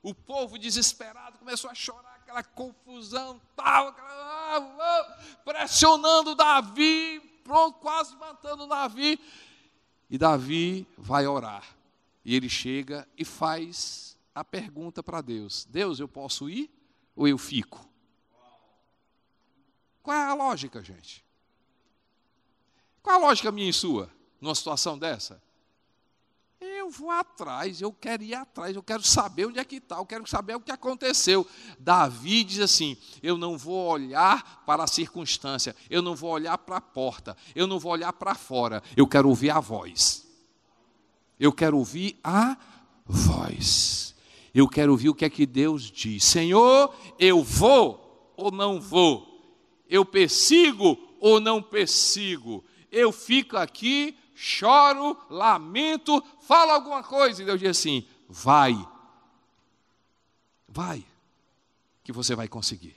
O 0.03 0.15
povo 0.15 0.59
desesperado 0.59 1.39
começou 1.39 1.71
a 1.71 1.75
chorar, 1.75 2.17
aquela 2.21 2.43
confusão, 2.43 3.41
tal, 3.57 3.95
pressionando 5.45 6.35
Davi, 6.35 7.21
pronto, 7.43 7.79
quase 7.79 8.15
matando 8.17 8.67
Davi. 8.67 9.19
E 10.09 10.19
Davi 10.19 10.87
vai 10.97 11.27
orar. 11.27 11.77
E 12.25 12.35
ele 12.35 12.49
chega 12.49 13.07
e 13.17 13.25
faz 13.25 14.17
a 14.35 14.45
pergunta 14.45 15.03
para 15.03 15.21
Deus: 15.21 15.67
Deus, 15.71 16.01
eu 16.01 16.09
posso 16.09 16.49
ir 16.49 16.71
ou 17.15 17.27
eu 17.27 17.39
fico? 17.39 17.89
Qual 20.03 20.17
é 20.17 20.25
a 20.25 20.35
lógica, 20.35 20.83
gente? 20.83 21.25
Qual 23.03 23.17
é 23.17 23.19
a 23.19 23.27
lógica 23.27 23.51
minha 23.51 23.71
e 23.71 23.73
sua? 23.73 24.11
numa 24.41 24.55
situação 24.55 24.99
dessa? 24.99 25.43
Eu 26.59 26.89
vou 26.89 27.11
atrás, 27.11 27.83
eu 27.83 27.93
quero 27.93 28.23
ir 28.23 28.35
atrás, 28.35 28.75
eu 28.75 28.83
quero 28.83 29.03
saber 29.03 29.47
onde 29.47 29.59
é 29.59 29.65
que 29.65 29.77
está, 29.77 29.97
eu 29.97 30.07
quero 30.07 30.27
saber 30.27 30.55
o 30.55 30.61
que 30.61 30.73
aconteceu. 30.73 31.47
Davi 31.79 32.45
diz 32.45 32.61
assim: 32.61 32.97
Eu 33.23 33.37
não 33.37 33.59
vou 33.59 33.89
olhar 33.91 34.65
para 34.65 34.85
a 34.85 34.87
circunstância, 34.87 35.77
eu 35.91 36.01
não 36.01 36.17
vou 36.17 36.31
olhar 36.31 36.57
para 36.57 36.79
a 36.79 36.81
porta, 36.81 37.37
eu 37.55 37.67
não 37.67 37.79
vou 37.79 37.93
olhar 37.93 38.13
para 38.13 38.35
fora, 38.35 38.83
eu 38.97 39.07
quero 39.07 39.29
ouvir 39.29 39.51
a 39.51 39.61
voz. 39.61 40.27
Eu 41.39 41.53
quero 41.53 41.77
ouvir 41.77 42.19
a 42.25 42.57
voz. 43.05 44.15
Eu 44.55 44.67
quero 44.67 44.93
ouvir 44.93 45.11
o 45.11 45.15
que 45.15 45.27
é 45.27 45.31
que 45.31 45.45
Deus 45.45 45.91
diz. 45.91 46.25
Senhor, 46.25 46.95
eu 47.19 47.45
vou 47.45 48.33
ou 48.35 48.51
não 48.51 48.81
vou? 48.81 49.37
Eu 49.89 50.05
persigo 50.05 50.99
ou 51.21 51.39
não 51.39 51.63
persigo? 51.63 52.65
Eu 52.91 53.13
fico 53.13 53.59
aqui, 53.59 54.17
choro, 54.37 55.19
lamento, 55.31 56.23
falo 56.43 56.73
alguma 56.73 57.03
coisa. 57.03 57.43
E 57.43 57.47
Deus 57.47 57.59
diz 57.59 57.71
assim: 57.71 58.07
vai, 58.29 58.77
vai, 60.69 61.05
que 62.05 62.13
você 62.13 62.37
vai 62.37 62.47
conseguir. 62.47 62.95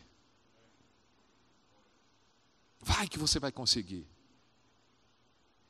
Vai 2.81 3.07
que 3.07 3.17
você 3.17 3.39
vai 3.39 3.51
conseguir. 3.51 4.07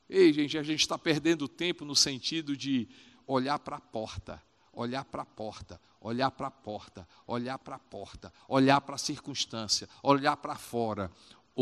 Ei, 0.08 0.32
gente, 0.32 0.58
a 0.58 0.62
gente 0.62 0.80
está 0.80 0.98
perdendo 0.98 1.46
tempo 1.46 1.84
no 1.84 1.94
sentido 1.94 2.56
de 2.56 2.88
olhar 3.26 3.58
para 3.60 3.76
a 3.76 3.80
porta, 3.80 4.42
olhar 4.72 5.04
para 5.04 5.22
a 5.22 5.26
porta, 5.26 5.80
olhar 6.00 6.30
para 6.32 6.48
a 6.48 6.50
porta, 6.50 7.06
olhar 7.26 7.58
para 7.58 7.76
a 7.76 7.78
porta, 7.78 8.32
olhar 8.48 8.80
para 8.80 8.96
a 8.96 8.98
circunstância, 8.98 9.88
olhar 10.02 10.36
para 10.36 10.56
fora. 10.56 11.10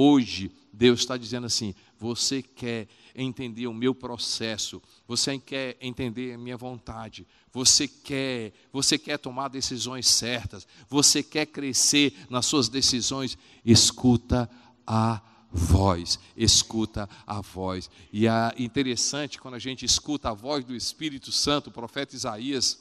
Hoje, 0.00 0.52
Deus 0.72 1.00
está 1.00 1.16
dizendo 1.16 1.48
assim: 1.48 1.74
você 1.98 2.40
quer 2.40 2.86
entender 3.16 3.66
o 3.66 3.74
meu 3.74 3.92
processo, 3.92 4.80
você 5.08 5.36
quer 5.40 5.76
entender 5.80 6.34
a 6.34 6.38
minha 6.38 6.56
vontade, 6.56 7.26
você 7.52 7.88
quer, 7.88 8.52
você 8.72 8.96
quer 8.96 9.18
tomar 9.18 9.48
decisões 9.48 10.06
certas, 10.06 10.68
você 10.88 11.20
quer 11.20 11.46
crescer 11.46 12.14
nas 12.30 12.46
suas 12.46 12.68
decisões, 12.68 13.36
escuta 13.64 14.48
a 14.86 15.20
voz, 15.50 16.20
escuta 16.36 17.10
a 17.26 17.40
voz. 17.40 17.90
E 18.12 18.28
é 18.28 18.54
interessante 18.56 19.40
quando 19.40 19.54
a 19.54 19.58
gente 19.58 19.84
escuta 19.84 20.30
a 20.30 20.32
voz 20.32 20.64
do 20.64 20.76
Espírito 20.76 21.32
Santo, 21.32 21.70
o 21.70 21.72
profeta 21.72 22.14
Isaías, 22.14 22.78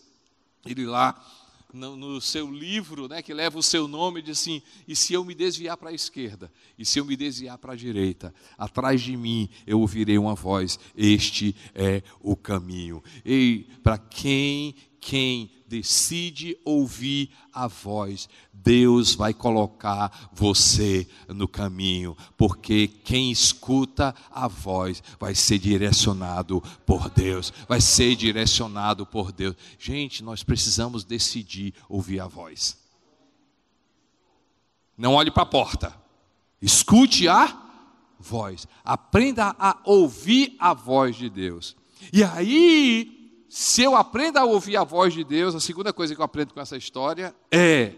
ele 0.64 0.86
lá 0.86 1.20
no, 1.74 1.96
no, 1.96 2.22
seu 2.22 2.50
livro, 2.52 3.08
né, 3.08 3.22
que 3.22 3.34
leva 3.34 3.58
o 3.58 3.64
seu 3.64 3.88
nome, 3.88 4.22
diz 4.22 4.40
assim: 4.40 4.62
e 4.88 4.96
se 4.96 5.14
eu 5.14 5.24
me 5.24 5.36
desviar 5.36 5.78
para 5.78 5.90
a 5.90 5.94
esquerda, 5.94 6.52
e 6.78 6.86
se 6.86 7.00
eu 7.00 7.06
me 7.06 7.16
desviar 7.16 7.58
para 7.58 7.74
a 7.74 7.76
direita, 7.76 8.34
atrás 8.58 9.02
de 9.02 9.16
mim 9.18 9.50
eu 9.66 9.80
ouvirei 9.80 10.18
uma 10.18 10.36
voz: 10.36 10.80
este 10.96 11.56
é 11.76 12.02
o 12.22 12.36
caminho. 12.36 13.04
E 13.26 13.66
para 13.84 13.98
quem 13.98 14.76
quem 15.00 15.52
decide 15.68 16.58
ouvir 16.64 17.30
a 17.54 17.68
voz, 17.68 18.30
Deus 18.54 19.14
vai 19.14 19.34
colocar 19.34 20.30
você 20.34 21.08
no 21.28 21.48
caminho, 21.48 22.16
porque 22.38 22.88
quem 22.88 23.32
escuta 23.32 24.16
a 24.32 24.48
voz 24.48 25.04
vai 25.20 25.36
ser 25.36 25.60
direcionado 25.60 26.62
por 26.86 27.10
Deus, 27.10 27.52
vai 27.68 27.82
ser 27.82 28.16
direcionado 28.16 29.06
por 29.06 29.32
Deus. 29.32 29.56
Gente, 29.78 30.24
nós 30.24 30.44
precisamos 30.44 31.04
decidir 31.04 31.74
ouvir 31.90 32.20
a 32.20 32.28
voz. 32.28 32.78
Não 34.98 35.14
olhe 35.14 35.30
para 35.30 35.44
a 35.44 35.48
porta, 35.48 35.96
escute 36.62 37.28
a 37.28 37.66
voz, 38.20 38.68
aprenda 38.84 39.56
a 39.60 39.80
ouvir 39.86 40.56
a 40.60 40.74
voz 40.74 41.16
de 41.16 41.30
Deus. 41.30 41.76
E 42.12 42.24
aí, 42.24 43.17
se 43.50 43.82
eu 43.82 43.96
aprendo 43.96 44.38
a 44.38 44.44
ouvir 44.44 44.76
a 44.76 44.84
voz 44.84 45.14
de 45.14 45.24
Deus, 45.24 45.56
a 45.56 45.60
segunda 45.60 45.94
coisa 45.94 46.14
que 46.14 46.20
eu 46.20 46.26
aprendo 46.26 46.54
com 46.54 46.60
essa 46.60 46.76
história 46.76 47.34
é: 47.50 47.94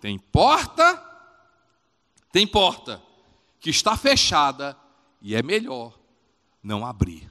tem 0.00 0.18
porta, 0.18 1.02
tem 2.32 2.46
porta 2.46 3.02
que 3.60 3.68
está 3.68 3.96
fechada 3.96 4.76
e 5.20 5.34
é 5.34 5.42
melhor 5.42 5.98
não 6.62 6.86
abrir. 6.86 7.30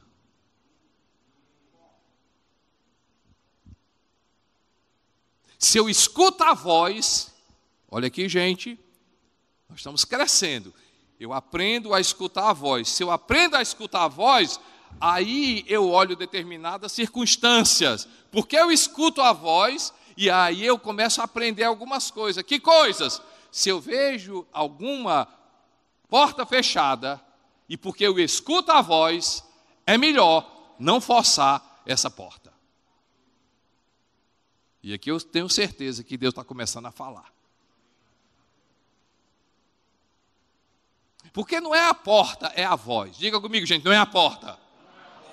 Se 5.58 5.80
eu 5.80 5.90
escuto 5.90 6.44
a 6.44 6.54
voz, 6.54 7.34
olha 7.90 8.08
aqui, 8.08 8.30
gente, 8.30 8.80
nós 9.68 9.80
estamos 9.80 10.06
crescendo. 10.06 10.72
Eu 11.20 11.34
aprendo 11.34 11.94
a 11.94 12.00
escutar 12.00 12.50
a 12.50 12.54
voz. 12.54 12.90
Se 12.90 13.02
eu 13.02 13.10
aprendo 13.10 13.56
a 13.56 13.62
escutar 13.62 14.04
a 14.04 14.08
voz, 14.08 14.60
aí 15.00 15.64
eu 15.68 15.90
olho 15.90 16.16
determinadas 16.16 16.92
circunstâncias, 16.92 18.08
porque 18.32 18.56
eu 18.56 18.72
escuto 18.72 19.22
a 19.22 19.34
voz 19.34 19.94
e 20.18 20.30
aí 20.30 20.66
eu 20.66 20.80
começo 20.80 21.22
a 21.22 21.26
aprender 21.26 21.64
algumas 21.64 22.10
coisas. 22.10 22.44
Que 22.44 22.60
coisas? 22.60 23.22
Se 23.52 23.70
eu 23.70 23.80
vejo 23.80 24.46
alguma 24.52 25.28
porta 26.10 26.46
fechada 26.46 27.22
e 27.68 27.78
porque 27.78 28.06
eu 28.06 28.20
escuto 28.20 28.72
a 28.72 28.82
voz, 28.82 29.44
é 29.86 29.98
melhor 29.98 30.76
não 30.80 31.00
forçar 31.02 31.82
essa 31.86 32.10
porta. 32.10 32.54
E 34.82 34.94
aqui 34.94 35.10
eu 35.10 35.20
tenho 35.20 35.50
certeza 35.50 36.04
que 36.04 36.18
Deus 36.18 36.32
está 36.32 36.44
começando 36.44 36.86
a 36.86 36.92
falar. 36.92 37.34
Porque 41.34 41.60
não 41.60 41.76
é 41.76 41.90
a 41.90 41.94
porta, 41.94 42.48
é 42.56 42.64
a 42.64 42.76
voz. 42.76 43.18
Diga 43.18 43.42
comigo, 43.42 43.66
gente, 43.66 43.84
não 43.84 43.92
é 43.92 43.98
a 43.98 44.06
porta 44.06 44.65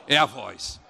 é 0.07 0.17
a 0.17 0.27
voz. 0.27 0.81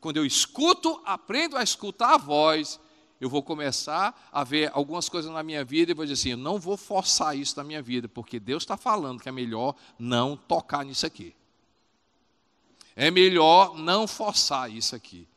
Quando 0.00 0.16
eu 0.16 0.26
escuto, 0.26 1.00
aprendo 1.04 1.56
a 1.56 1.62
escutar 1.62 2.14
a 2.14 2.18
voz, 2.18 2.80
eu 3.20 3.30
vou 3.30 3.40
começar 3.40 4.28
a 4.32 4.42
ver 4.42 4.68
algumas 4.74 5.08
coisas 5.08 5.30
na 5.30 5.44
minha 5.44 5.64
vida 5.64 5.92
e 5.92 5.94
vou 5.94 6.04
dizer 6.04 6.20
assim: 6.20 6.30
eu 6.30 6.36
não 6.36 6.58
vou 6.58 6.76
forçar 6.76 7.36
isso 7.36 7.56
na 7.56 7.62
minha 7.62 7.80
vida, 7.80 8.08
porque 8.08 8.40
Deus 8.40 8.64
está 8.64 8.76
falando 8.76 9.20
que 9.20 9.28
é 9.28 9.32
melhor 9.32 9.76
não 9.96 10.36
tocar 10.36 10.84
nisso 10.84 11.06
aqui. 11.06 11.34
É 12.96 13.10
melhor 13.10 13.78
não 13.78 14.08
forçar 14.08 14.70
isso 14.70 14.96
aqui. 14.96 15.28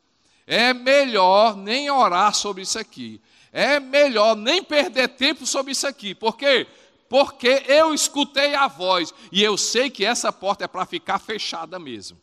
É 0.46 0.74
melhor 0.74 1.56
nem 1.56 1.90
orar 1.90 2.34
sobre 2.34 2.62
isso 2.62 2.78
aqui. 2.78 3.20
É 3.52 3.80
melhor 3.80 4.36
nem 4.36 4.62
perder 4.62 5.08
tempo 5.10 5.46
sobre 5.46 5.72
isso 5.72 5.86
aqui. 5.86 6.14
Por 6.14 6.36
quê? 6.36 6.66
Porque 7.08 7.62
eu 7.68 7.94
escutei 7.94 8.54
a 8.54 8.66
voz 8.66 9.14
e 9.30 9.42
eu 9.42 9.56
sei 9.56 9.88
que 9.90 10.04
essa 10.04 10.32
porta 10.32 10.64
é 10.64 10.68
para 10.68 10.84
ficar 10.84 11.18
fechada 11.18 11.78
mesmo. 11.78 12.20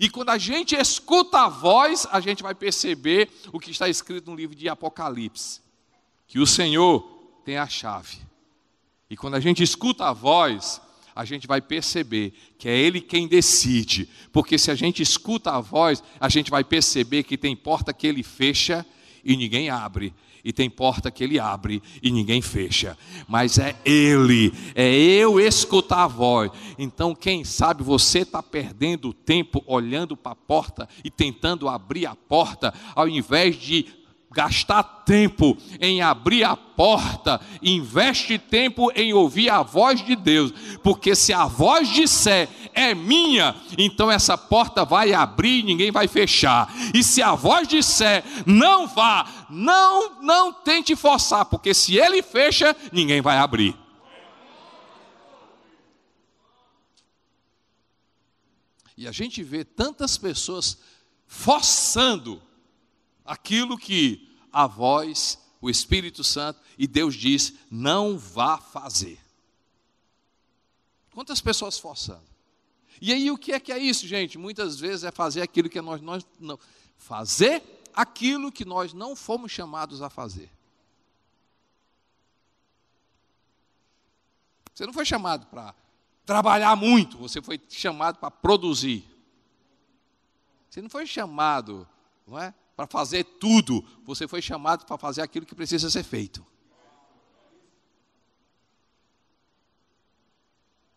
E 0.00 0.08
quando 0.08 0.30
a 0.30 0.38
gente 0.38 0.74
escuta 0.74 1.40
a 1.40 1.48
voz, 1.50 2.06
a 2.10 2.20
gente 2.20 2.42
vai 2.42 2.54
perceber 2.54 3.30
o 3.52 3.60
que 3.60 3.70
está 3.70 3.86
escrito 3.86 4.30
no 4.30 4.36
livro 4.36 4.56
de 4.56 4.66
Apocalipse: 4.66 5.60
que 6.26 6.38
o 6.38 6.46
Senhor 6.46 7.02
tem 7.44 7.58
a 7.58 7.68
chave. 7.68 8.16
E 9.10 9.16
quando 9.16 9.34
a 9.34 9.40
gente 9.40 9.62
escuta 9.62 10.06
a 10.06 10.14
voz, 10.14 10.80
a 11.14 11.26
gente 11.26 11.46
vai 11.46 11.60
perceber 11.60 12.32
que 12.56 12.66
é 12.66 12.74
Ele 12.74 13.02
quem 13.02 13.28
decide, 13.28 14.08
porque 14.32 14.56
se 14.56 14.70
a 14.70 14.74
gente 14.74 15.02
escuta 15.02 15.50
a 15.50 15.60
voz, 15.60 16.02
a 16.18 16.30
gente 16.30 16.50
vai 16.50 16.64
perceber 16.64 17.24
que 17.24 17.36
tem 17.36 17.54
porta 17.54 17.92
que 17.92 18.06
Ele 18.06 18.22
fecha 18.22 18.86
e 19.24 19.36
ninguém 19.36 19.70
abre, 19.70 20.12
e 20.44 20.52
tem 20.52 20.70
porta 20.70 21.10
que 21.10 21.22
ele 21.22 21.38
abre 21.38 21.82
e 22.02 22.10
ninguém 22.10 22.40
fecha, 22.40 22.96
mas 23.28 23.58
é 23.58 23.76
ele, 23.84 24.52
é 24.74 24.90
eu 24.92 25.38
escutar 25.38 26.04
a 26.04 26.08
voz. 26.08 26.50
Então, 26.78 27.14
quem 27.14 27.44
sabe 27.44 27.82
você 27.82 28.20
está 28.20 28.42
perdendo 28.42 29.12
tempo 29.12 29.62
olhando 29.66 30.16
para 30.16 30.32
a 30.32 30.36
porta 30.36 30.88
e 31.04 31.10
tentando 31.10 31.68
abrir 31.68 32.06
a 32.06 32.14
porta, 32.14 32.72
ao 32.94 33.08
invés 33.08 33.56
de 33.56 33.86
gastar 34.32 34.82
tempo 35.04 35.58
em 35.80 36.00
abrir 36.00 36.44
a 36.44 36.56
porta, 36.56 37.40
investe 37.60 38.38
tempo 38.38 38.90
em 38.94 39.12
ouvir 39.12 39.50
a 39.50 39.62
voz 39.62 40.04
de 40.04 40.14
Deus, 40.14 40.52
porque 40.82 41.16
se 41.16 41.32
a 41.32 41.46
voz 41.46 41.88
disser 41.88 42.48
é 42.72 42.94
minha, 42.94 43.56
então 43.76 44.10
essa 44.10 44.38
porta 44.38 44.84
vai 44.84 45.12
abrir 45.12 45.60
e 45.60 45.62
ninguém 45.64 45.90
vai 45.90 46.06
fechar. 46.06 46.72
E 46.94 47.02
se 47.02 47.20
a 47.20 47.34
voz 47.34 47.66
disser 47.66 48.22
não 48.46 48.86
vá, 48.86 49.46
não, 49.50 50.22
não 50.22 50.52
tente 50.52 50.94
forçar, 50.94 51.44
porque 51.46 51.74
se 51.74 51.96
ele 51.96 52.22
fecha, 52.22 52.76
ninguém 52.92 53.20
vai 53.20 53.36
abrir. 53.36 53.76
E 58.96 59.08
a 59.08 59.12
gente 59.12 59.42
vê 59.42 59.64
tantas 59.64 60.18
pessoas 60.18 60.78
forçando 61.26 62.40
aquilo 63.24 63.78
que 63.78 64.28
a 64.52 64.66
voz, 64.66 65.38
o 65.60 65.70
Espírito 65.70 66.24
Santo 66.24 66.60
e 66.78 66.86
Deus 66.86 67.14
diz: 67.14 67.54
não 67.70 68.18
vá 68.18 68.58
fazer. 68.58 69.18
Quantas 71.12 71.40
pessoas 71.40 71.78
forçando? 71.78 72.30
E 73.00 73.12
aí 73.12 73.30
o 73.30 73.38
que 73.38 73.52
é 73.52 73.60
que 73.60 73.72
é 73.72 73.78
isso, 73.78 74.06
gente? 74.06 74.36
Muitas 74.36 74.78
vezes 74.78 75.04
é 75.04 75.10
fazer 75.10 75.42
aquilo 75.42 75.68
que 75.68 75.80
nós, 75.80 76.00
nós 76.00 76.26
não 76.38 76.58
fazer 76.96 77.62
aquilo 77.94 78.52
que 78.52 78.64
nós 78.64 78.92
não 78.92 79.16
fomos 79.16 79.50
chamados 79.50 80.02
a 80.02 80.10
fazer. 80.10 80.50
Você 84.74 84.86
não 84.86 84.92
foi 84.92 85.04
chamado 85.04 85.46
para 85.46 85.74
trabalhar 86.24 86.76
muito, 86.76 87.18
você 87.18 87.42
foi 87.42 87.60
chamado 87.68 88.18
para 88.18 88.30
produzir. 88.30 89.04
Você 90.68 90.80
não 90.80 90.88
foi 90.88 91.06
chamado, 91.06 91.86
não 92.26 92.38
é, 92.38 92.54
para 92.80 92.86
fazer 92.86 93.24
tudo. 93.24 93.84
Você 94.06 94.26
foi 94.26 94.40
chamado 94.40 94.86
para 94.86 94.96
fazer 94.96 95.20
aquilo 95.20 95.44
que 95.44 95.54
precisa 95.54 95.90
ser 95.90 96.02
feito. 96.02 96.46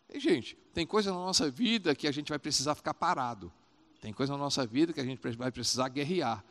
E, 0.09 0.17
gente, 0.17 0.55
tem 0.73 0.87
coisa 0.87 1.11
na 1.11 1.17
nossa 1.17 1.51
vida 1.51 1.93
que 1.93 2.07
a 2.07 2.11
gente 2.13 2.29
vai 2.29 2.39
precisar 2.39 2.73
ficar 2.73 2.93
parado. 2.93 3.51
Tem 3.99 4.13
coisa 4.13 4.31
na 4.31 4.39
nossa 4.39 4.65
vida 4.65 4.93
que 4.93 5.01
a 5.01 5.03
gente 5.03 5.19
vai 5.35 5.51
precisar 5.51 5.89
guerrear. 5.89 6.41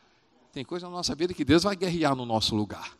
Tem 0.53 0.67
coisa 0.67 0.87
na 0.87 0.93
nossa 0.93 1.15
vida 1.15 1.33
que 1.33 1.47
Deus 1.47 1.63
vai 1.63 1.77
guerrear 1.77 2.15
no 2.15 2.27
nosso 2.27 2.55
lugar. 2.55 2.95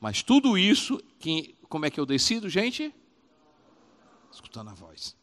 Mas 0.00 0.22
tudo 0.22 0.56
isso, 0.56 1.02
que, 1.18 1.56
como 1.68 1.86
é 1.86 1.90
que 1.90 1.98
eu 1.98 2.06
decido, 2.06 2.48
gente? 2.48 2.94
Escutando 4.32 4.70
a 4.70 4.74
voz. 4.74 5.16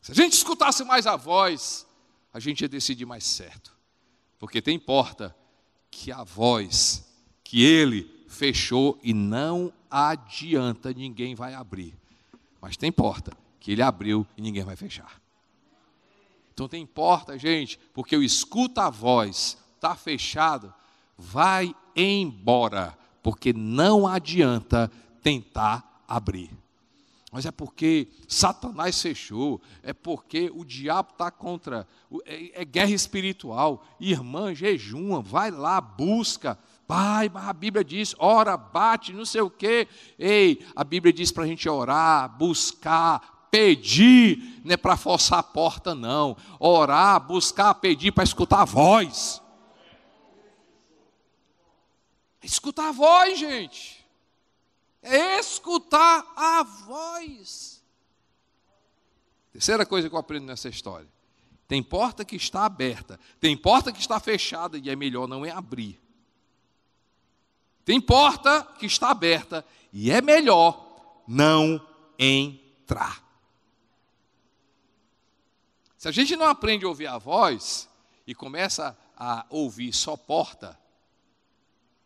Se 0.00 0.12
a 0.12 0.14
gente 0.14 0.34
escutasse 0.34 0.84
mais 0.84 1.04
a 1.04 1.16
voz, 1.16 1.84
a 2.32 2.40
gente 2.40 2.62
ia 2.62 2.68
decidir 2.68 3.06
mais 3.06 3.24
certo. 3.24 3.76
Porque 4.38 4.60
tem 4.62 4.78
porta 4.78 5.36
que 5.90 6.10
a 6.10 6.24
voz 6.24 7.08
que 7.44 7.62
ele 7.62 8.24
fechou 8.28 8.98
e 9.02 9.12
não 9.12 9.72
adianta 9.90 10.92
ninguém 10.92 11.34
vai 11.34 11.54
abrir. 11.54 11.94
Mas 12.60 12.76
tem 12.76 12.90
porta 12.90 13.32
que 13.60 13.72
ele 13.72 13.82
abriu 13.82 14.26
e 14.36 14.42
ninguém 14.42 14.64
vai 14.64 14.74
fechar. 14.74 15.20
Então 16.52 16.68
tem 16.68 16.84
porta, 16.86 17.38
gente, 17.38 17.78
porque 17.92 18.14
eu 18.14 18.22
escuto 18.22 18.80
a 18.80 18.90
voz, 18.90 19.58
está 19.74 19.94
fechado, 19.94 20.72
vai 21.16 21.74
embora, 21.94 22.96
porque 23.22 23.52
não 23.52 24.06
adianta 24.06 24.90
tentar 25.22 26.02
abrir. 26.06 26.50
Mas 27.32 27.46
é 27.46 27.50
porque 27.50 28.08
Satanás 28.28 29.00
fechou, 29.00 29.58
é 29.82 29.94
porque 29.94 30.52
o 30.54 30.66
diabo 30.66 31.12
está 31.12 31.30
contra, 31.30 31.88
é, 32.26 32.60
é, 32.60 32.64
guerra 32.66 32.90
espiritual. 32.90 33.86
Irmã, 33.98 34.54
jejuma, 34.54 35.22
vai 35.22 35.50
lá, 35.50 35.80
busca, 35.80 36.58
Pai, 36.86 37.30
mas 37.32 37.48
a 37.48 37.54
Bíblia 37.54 37.82
diz, 37.82 38.14
ora, 38.18 38.54
bate, 38.54 39.14
não 39.14 39.24
sei 39.24 39.40
o 39.40 39.48
quê. 39.48 39.88
Ei, 40.18 40.62
a 40.76 40.84
Bíblia 40.84 41.10
diz 41.10 41.32
para 41.32 41.44
a 41.44 41.46
gente 41.46 41.66
orar, 41.66 42.28
buscar, 42.36 43.48
pedir, 43.50 44.60
não 44.62 44.74
é 44.74 44.76
para 44.76 44.98
forçar 44.98 45.38
a 45.38 45.42
porta, 45.42 45.94
não. 45.94 46.36
Orar, 46.60 47.18
buscar, 47.18 47.72
pedir 47.76 48.12
para 48.12 48.24
escutar 48.24 48.60
a 48.60 48.66
voz. 48.66 49.40
Escutar 52.42 52.88
a 52.90 52.92
voz, 52.92 53.38
gente. 53.38 54.01
É 55.02 55.38
escutar 55.38 56.32
a 56.36 56.62
voz. 56.62 57.82
Terceira 59.52 59.84
coisa 59.84 60.08
que 60.08 60.14
eu 60.14 60.18
aprendo 60.18 60.46
nessa 60.46 60.68
história. 60.68 61.08
Tem 61.66 61.82
porta 61.82 62.24
que 62.24 62.36
está 62.36 62.64
aberta, 62.64 63.18
tem 63.40 63.56
porta 63.56 63.92
que 63.92 64.00
está 64.00 64.20
fechada 64.20 64.78
e 64.78 64.90
é 64.90 64.96
melhor 64.96 65.26
não 65.26 65.44
é 65.44 65.50
abrir. 65.50 66.00
Tem 67.84 68.00
porta 68.00 68.62
que 68.78 68.86
está 68.86 69.10
aberta 69.10 69.64
e 69.92 70.10
é 70.10 70.20
melhor 70.20 71.22
não 71.26 71.84
entrar. 72.18 73.22
Se 75.96 76.08
a 76.08 76.12
gente 76.12 76.36
não 76.36 76.46
aprende 76.46 76.84
a 76.84 76.88
ouvir 76.88 77.06
a 77.06 77.18
voz 77.18 77.88
e 78.26 78.34
começa 78.34 78.96
a 79.16 79.46
ouvir 79.48 79.92
só 79.92 80.16
porta, 80.16 80.78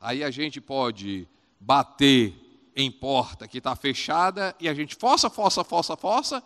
aí 0.01 0.23
a 0.23 0.31
gente 0.31 0.61
pode 0.61 1.29
bater 1.59 2.46
em 2.77 2.91
porta 2.91 3.49
que 3.49 3.59
está 3.59 3.75
fechada 3.75 4.55
e 4.61 4.69
a 4.69 4.75
gente 4.75 4.95
força, 4.95 5.31
força, 5.31 5.65
força, 5.65 5.97
força, 5.97 6.43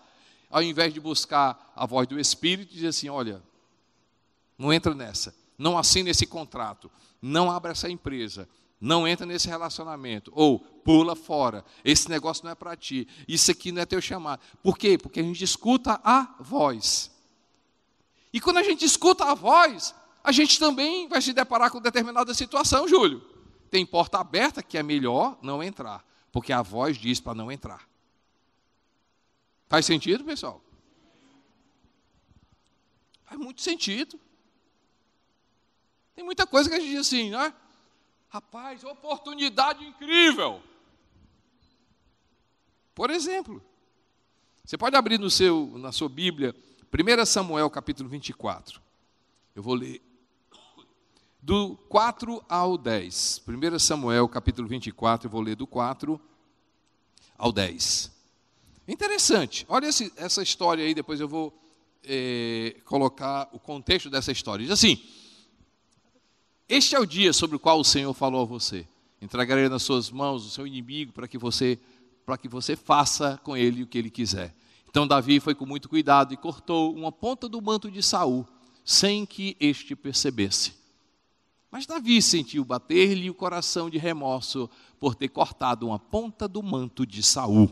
ao 0.48 0.62
invés 0.62 0.94
de 0.94 1.00
buscar 1.00 1.72
a 1.74 1.84
voz 1.84 2.06
do 2.06 2.18
Espírito 2.18 2.70
e 2.70 2.74
dizer 2.76 2.88
assim: 2.88 3.08
olha, 3.08 3.42
não 4.56 4.72
entra 4.72 4.94
nessa, 4.94 5.34
não 5.58 5.76
assina 5.76 6.08
esse 6.08 6.26
contrato, 6.26 6.90
não 7.20 7.50
abra 7.50 7.72
essa 7.72 7.90
empresa, 7.90 8.48
não 8.80 9.06
entra 9.06 9.26
nesse 9.26 9.48
relacionamento. 9.48 10.32
Ou 10.34 10.58
pula 10.58 11.14
fora. 11.14 11.64
Esse 11.84 12.08
negócio 12.08 12.44
não 12.44 12.52
é 12.52 12.54
para 12.54 12.74
ti. 12.74 13.06
Isso 13.28 13.50
aqui 13.50 13.70
não 13.70 13.82
é 13.82 13.86
teu 13.86 14.00
chamado. 14.00 14.40
Por 14.62 14.78
quê? 14.78 14.96
Porque 14.96 15.20
a 15.20 15.22
gente 15.22 15.44
escuta 15.44 16.00
a 16.02 16.34
voz. 16.40 17.10
E 18.32 18.40
quando 18.40 18.56
a 18.56 18.62
gente 18.62 18.84
escuta 18.84 19.24
a 19.24 19.34
voz, 19.34 19.94
a 20.22 20.32
gente 20.32 20.58
também 20.58 21.08
vai 21.08 21.20
se 21.20 21.32
deparar 21.32 21.70
com 21.70 21.80
determinada 21.80 22.32
situação, 22.32 22.88
Júlio. 22.88 23.22
Tem 23.70 23.84
porta 23.84 24.18
aberta 24.18 24.62
que 24.62 24.78
é 24.78 24.82
melhor 24.82 25.38
não 25.42 25.62
entrar, 25.62 26.04
porque 26.32 26.52
a 26.52 26.62
voz 26.62 26.96
diz 26.96 27.20
para 27.20 27.34
não 27.34 27.50
entrar. 27.50 27.88
Faz 29.68 29.86
sentido, 29.86 30.24
pessoal? 30.24 30.62
Faz 33.24 33.38
muito 33.40 33.60
sentido. 33.60 34.18
Tem 36.14 36.24
muita 36.24 36.46
coisa 36.46 36.68
que 36.68 36.74
a 36.74 36.80
gente 36.80 36.90
diz 36.90 37.00
assim, 37.00 37.30
não 37.30 37.40
é? 37.40 37.54
Rapaz, 38.28 38.84
oportunidade 38.84 39.84
incrível. 39.84 40.62
Por 42.94 43.10
exemplo, 43.10 43.62
você 44.64 44.76
pode 44.76 44.96
abrir 44.96 45.18
no 45.18 45.30
seu, 45.30 45.72
na 45.78 45.92
sua 45.92 46.08
Bíblia, 46.08 46.54
1 46.92 47.26
Samuel 47.26 47.70
capítulo 47.70 48.08
24. 48.08 48.80
Eu 49.54 49.62
vou 49.62 49.74
ler 49.74 50.02
do 51.42 51.76
4 51.88 52.42
ao 52.48 52.76
10. 52.76 53.42
1 53.46 53.78
Samuel 53.78 54.28
capítulo 54.28 54.68
24, 54.68 55.26
eu 55.26 55.30
vou 55.30 55.40
ler 55.40 55.56
do 55.56 55.66
4 55.66 56.20
ao 57.36 57.52
10. 57.52 58.10
Interessante, 58.86 59.64
olha 59.68 59.86
esse, 59.86 60.12
essa 60.16 60.42
história 60.42 60.84
aí, 60.84 60.94
depois 60.94 61.20
eu 61.20 61.28
vou 61.28 61.56
é, 62.04 62.76
colocar 62.84 63.48
o 63.52 63.58
contexto 63.58 64.10
dessa 64.10 64.32
história. 64.32 64.64
Diz 64.64 64.72
assim: 64.72 65.00
este 66.68 66.94
é 66.94 67.00
o 67.00 67.04
dia 67.04 67.32
sobre 67.32 67.56
o 67.56 67.58
qual 67.58 67.80
o 67.80 67.84
Senhor 67.84 68.14
falou 68.14 68.42
a 68.42 68.44
você. 68.44 68.86
Entregarei 69.20 69.68
nas 69.68 69.82
suas 69.82 70.08
mãos 70.08 70.46
o 70.46 70.50
seu 70.50 70.66
inimigo 70.66 71.12
para 71.12 71.26
que 71.26 71.36
você 71.36 71.78
para 72.24 72.38
que 72.38 72.46
você 72.46 72.76
faça 72.76 73.40
com 73.42 73.56
ele 73.56 73.82
o 73.82 73.88
que 73.88 73.98
ele 73.98 74.08
quiser. 74.08 74.54
Então 74.88 75.04
Davi 75.04 75.40
foi 75.40 75.52
com 75.52 75.66
muito 75.66 75.88
cuidado 75.88 76.32
e 76.32 76.36
cortou 76.36 76.94
uma 76.94 77.10
ponta 77.10 77.48
do 77.48 77.60
manto 77.60 77.90
de 77.90 78.00
Saul, 78.04 78.46
sem 78.84 79.26
que 79.26 79.56
este 79.58 79.96
percebesse. 79.96 80.79
Mas 81.70 81.86
Davi 81.86 82.20
sentiu 82.20 82.64
bater-lhe 82.64 83.30
o 83.30 83.34
coração 83.34 83.88
de 83.88 83.98
remorso 83.98 84.68
por 84.98 85.14
ter 85.14 85.28
cortado 85.28 85.86
uma 85.86 85.98
ponta 85.98 86.48
do 86.48 86.62
manto 86.62 87.06
de 87.06 87.22
Saul. 87.22 87.70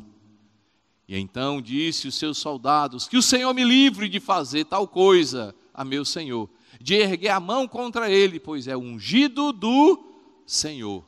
E 1.07 1.17
então 1.17 1.61
disse 1.61 2.07
os 2.07 2.15
seus 2.15 2.39
soldados: 2.39 3.09
Que 3.09 3.17
o 3.17 3.23
Senhor 3.23 3.53
me 3.55 3.65
livre 3.65 4.09
de 4.09 4.21
fazer 4.21 4.65
tal 4.67 4.87
coisa 4.87 5.55
a 5.75 5.85
meu 5.85 6.05
senhor 6.05 6.49
de 6.81 6.95
erguer 6.95 7.31
a 7.31 7.41
mão 7.41 7.67
contra 7.67 8.11
ele, 8.11 8.39
pois 8.39 8.69
é 8.69 8.77
ungido 8.77 9.53
do 9.53 10.05
Senhor. 10.47 11.05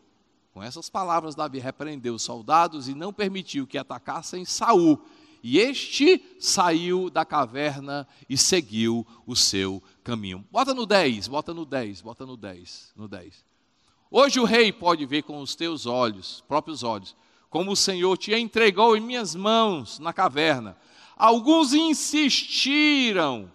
Com 0.53 0.63
essas 0.63 0.91
palavras, 0.91 1.35
Davi 1.35 1.59
repreendeu 1.59 2.15
os 2.15 2.23
soldados 2.23 2.89
e 2.89 2.95
não 2.95 3.13
permitiu 3.13 3.67
que 3.67 3.79
atacassem 3.79 4.45
Saul. 4.45 5.01
E 5.43 5.59
este 5.59 6.23
saiu 6.39 7.09
da 7.09 7.25
caverna 7.25 8.07
e 8.29 8.37
seguiu 8.37 9.07
o 9.27 9.35
seu 9.35 9.83
caminho. 10.05 10.45
Bota 10.51 10.75
no 10.75 10.85
10, 10.85 11.29
bota 11.29 11.55
no 11.55 11.65
10, 11.65 12.03
bota 12.03 12.27
no 12.27 12.37
10, 12.37 12.93
no 12.97 13.09
10. 13.09 13.45
Hoje 14.11 14.41
o 14.41 14.45
rei 14.45 14.73
pode 14.73 15.07
ver 15.07 15.23
com 15.23 15.41
os 15.41 15.55
teus 15.55 15.87
olhos, 15.87 16.45
próprios 16.47 16.83
olhos, 16.83 17.17
como 17.49 17.73
o 17.73 17.77
Senhor 17.77 18.17
te 18.19 18.35
entregou 18.35 18.97
em 18.97 19.01
minhas 19.01 19.35
mãos 19.35 19.99
na 19.99 20.13
caverna. 20.13 20.77
Alguns 21.17 21.73
insistiram 21.73 23.51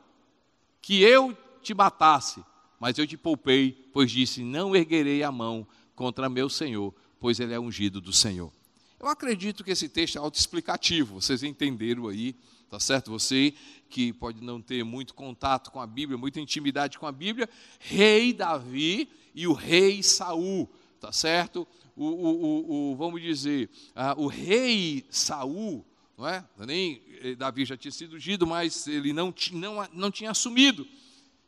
que 0.81 1.01
eu 1.01 1.35
te 1.61 1.73
matasse, 1.73 2.43
mas 2.79 2.97
eu 2.97 3.07
te 3.07 3.17
poupei, 3.17 3.71
pois 3.91 4.11
disse: 4.11 4.43
Não 4.43 4.75
erguerei 4.75 5.23
a 5.23 5.31
mão 5.31 5.67
contra 5.95 6.29
meu 6.29 6.49
Senhor, 6.49 6.93
pois 7.19 7.39
ele 7.39 7.53
é 7.53 7.59
ungido 7.59 7.99
do 7.99 8.13
Senhor. 8.13 8.51
Eu 8.99 9.07
acredito 9.07 9.63
que 9.63 9.71
esse 9.71 9.89
texto 9.89 10.15
é 10.15 10.19
autoexplicativo, 10.19 11.21
vocês 11.21 11.43
entenderam 11.43 12.07
aí, 12.07 12.35
tá 12.69 12.79
certo? 12.79 13.11
Você 13.11 13.53
que 13.89 14.13
pode 14.13 14.41
não 14.41 14.61
ter 14.61 14.83
muito 14.83 15.13
contato 15.13 15.69
com 15.71 15.79
a 15.79 15.87
Bíblia, 15.87 16.17
muita 16.17 16.39
intimidade 16.39 16.97
com 16.97 17.05
a 17.05 17.11
Bíblia, 17.11 17.49
rei 17.79 18.33
Davi 18.33 19.09
e 19.33 19.47
o 19.47 19.53
rei 19.53 20.01
Saul, 20.01 20.69
tá 20.99 21.11
certo? 21.11 21.67
O, 21.95 22.05
o, 22.05 22.91
o, 22.91 22.95
vamos 22.95 23.21
dizer, 23.21 23.69
uh, 23.95 24.21
o 24.21 24.27
rei 24.27 25.05
Saul, 25.09 25.85
não 26.17 26.27
é? 26.27 26.43
Nem 26.65 27.01
eh, 27.21 27.35
Davi 27.35 27.65
já 27.65 27.77
tinha 27.77 27.91
sido 27.91 28.15
ungido, 28.15 28.47
mas 28.47 28.87
ele 28.87 29.13
não, 29.13 29.33
não, 29.51 29.87
não 29.93 30.11
tinha 30.11 30.31
assumido. 30.31 30.87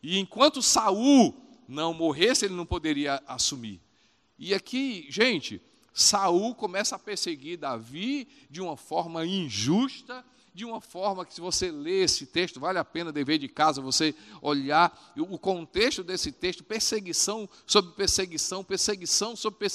E 0.03 0.19
enquanto 0.19 0.61
Saul 0.61 1.35
não 1.67 1.93
morresse, 1.93 2.45
ele 2.45 2.53
não 2.53 2.65
poderia 2.65 3.21
assumir. 3.25 3.81
E 4.37 4.53
aqui, 4.53 5.07
gente, 5.09 5.61
Saul 5.97 6.53
começa 6.53 6.95
a 6.95 6.99
perseguir 6.99 7.57
Davi 7.57 8.27
de 8.51 8.61
uma 8.61 8.77
forma 8.77 9.25
injusta, 9.25 10.23
de 10.53 10.63
uma 10.63 10.79
forma 10.79 11.25
que, 11.25 11.33
se 11.33 11.41
você 11.41 11.71
ler 11.71 12.03
esse 12.03 12.27
texto, 12.27 12.59
vale 12.59 12.77
a 12.77 12.85
pena 12.85 13.11
dever 13.11 13.39
de 13.39 13.47
casa 13.47 13.81
você 13.81 14.13
olhar 14.39 14.95
o 15.17 15.39
contexto 15.39 16.03
desse 16.03 16.31
texto: 16.31 16.63
perseguição 16.63 17.49
sobre 17.65 17.93
perseguição, 17.93 18.63
perseguição 18.63 19.35
sobre 19.35 19.67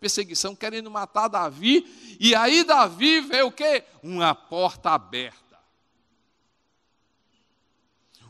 perseguição, 0.00 0.56
querendo 0.56 0.90
matar 0.90 1.28
Davi. 1.28 1.86
E 2.18 2.34
aí, 2.34 2.64
Davi 2.64 3.20
vê 3.20 3.42
o 3.42 3.52
quê? 3.52 3.84
Uma 4.02 4.34
porta 4.34 4.92
aberta. 4.92 5.58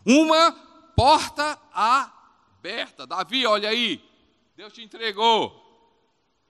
Uma 0.04 0.50
porta 0.96 1.56
aberta. 1.72 3.06
Davi, 3.06 3.46
olha 3.46 3.68
aí, 3.68 4.02
Deus 4.56 4.72
te 4.72 4.82
entregou. 4.82 5.67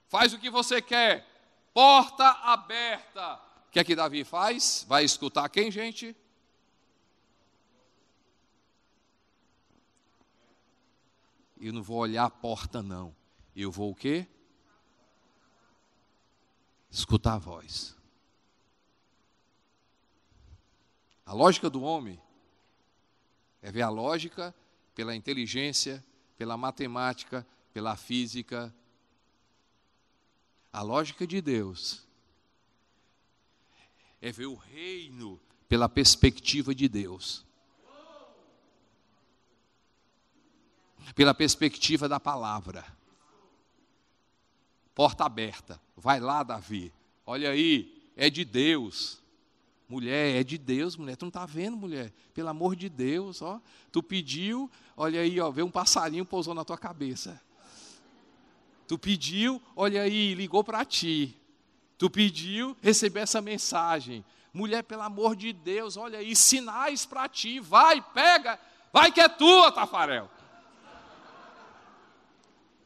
Faz 0.08 0.32
o 0.32 0.38
que 0.38 0.50
você 0.50 0.80
quer. 0.82 1.26
Porta 1.72 2.24
aberta. 2.24 3.34
O 3.68 3.70
que 3.70 3.78
é 3.78 3.84
que 3.84 3.94
Davi 3.94 4.24
faz? 4.24 4.84
Vai 4.88 5.04
escutar 5.04 5.48
quem, 5.48 5.70
gente? 5.70 6.16
Eu 11.60 11.72
não 11.72 11.82
vou 11.82 11.98
olhar 11.98 12.24
a 12.24 12.30
porta, 12.30 12.82
não. 12.82 13.14
Eu 13.54 13.70
vou 13.70 13.90
o 13.90 13.94
quê? 13.94 14.26
Escutar 16.90 17.34
a 17.34 17.38
voz. 17.38 17.96
A 21.26 21.34
lógica 21.34 21.68
do 21.68 21.82
homem 21.82 22.18
é 23.60 23.70
ver 23.70 23.82
a 23.82 23.90
lógica 23.90 24.54
pela 24.94 25.14
inteligência, 25.14 26.02
pela 26.38 26.56
matemática, 26.56 27.46
pela 27.72 27.96
física. 27.96 28.74
A 30.72 30.82
lógica 30.82 31.26
de 31.26 31.40
Deus 31.40 32.06
é 34.20 34.30
ver 34.30 34.46
o 34.46 34.54
reino 34.54 35.40
pela 35.68 35.88
perspectiva 35.88 36.74
de 36.74 36.88
Deus. 36.88 37.44
Pela 41.14 41.34
perspectiva 41.34 42.08
da 42.08 42.20
palavra. 42.20 42.84
Porta 44.94 45.24
aberta. 45.24 45.80
Vai 45.96 46.20
lá, 46.20 46.42
Davi. 46.42 46.92
Olha 47.24 47.50
aí, 47.50 48.10
é 48.16 48.28
de 48.28 48.44
Deus. 48.44 49.22
Mulher, 49.88 50.40
é 50.40 50.44
de 50.44 50.58
Deus, 50.58 50.96
mulher. 50.96 51.16
Tu 51.16 51.24
não 51.24 51.28
está 51.28 51.46
vendo, 51.46 51.76
mulher? 51.76 52.12
Pelo 52.34 52.48
amor 52.48 52.76
de 52.76 52.88
Deus, 52.88 53.40
ó. 53.40 53.60
Tu 53.90 54.02
pediu, 54.02 54.70
olha 54.96 55.20
aí, 55.20 55.40
ó, 55.40 55.50
veio 55.50 55.66
um 55.66 55.70
passarinho 55.70 56.26
pousou 56.26 56.54
na 56.54 56.64
tua 56.64 56.76
cabeça. 56.76 57.40
Tu 58.88 58.98
pediu, 58.98 59.62
olha 59.76 60.00
aí, 60.00 60.32
ligou 60.32 60.64
para 60.64 60.82
ti. 60.82 61.36
Tu 61.98 62.08
pediu, 62.08 62.74
recebeu 62.80 63.22
essa 63.22 63.42
mensagem. 63.42 64.24
Mulher, 64.50 64.82
pelo 64.82 65.02
amor 65.02 65.36
de 65.36 65.52
Deus, 65.52 65.98
olha 65.98 66.20
aí, 66.20 66.34
sinais 66.34 67.04
para 67.04 67.28
ti. 67.28 67.60
Vai, 67.60 68.00
pega, 68.00 68.58
vai 68.90 69.12
que 69.12 69.20
é 69.20 69.28
tua, 69.28 69.70
Tafarel. 69.70 70.30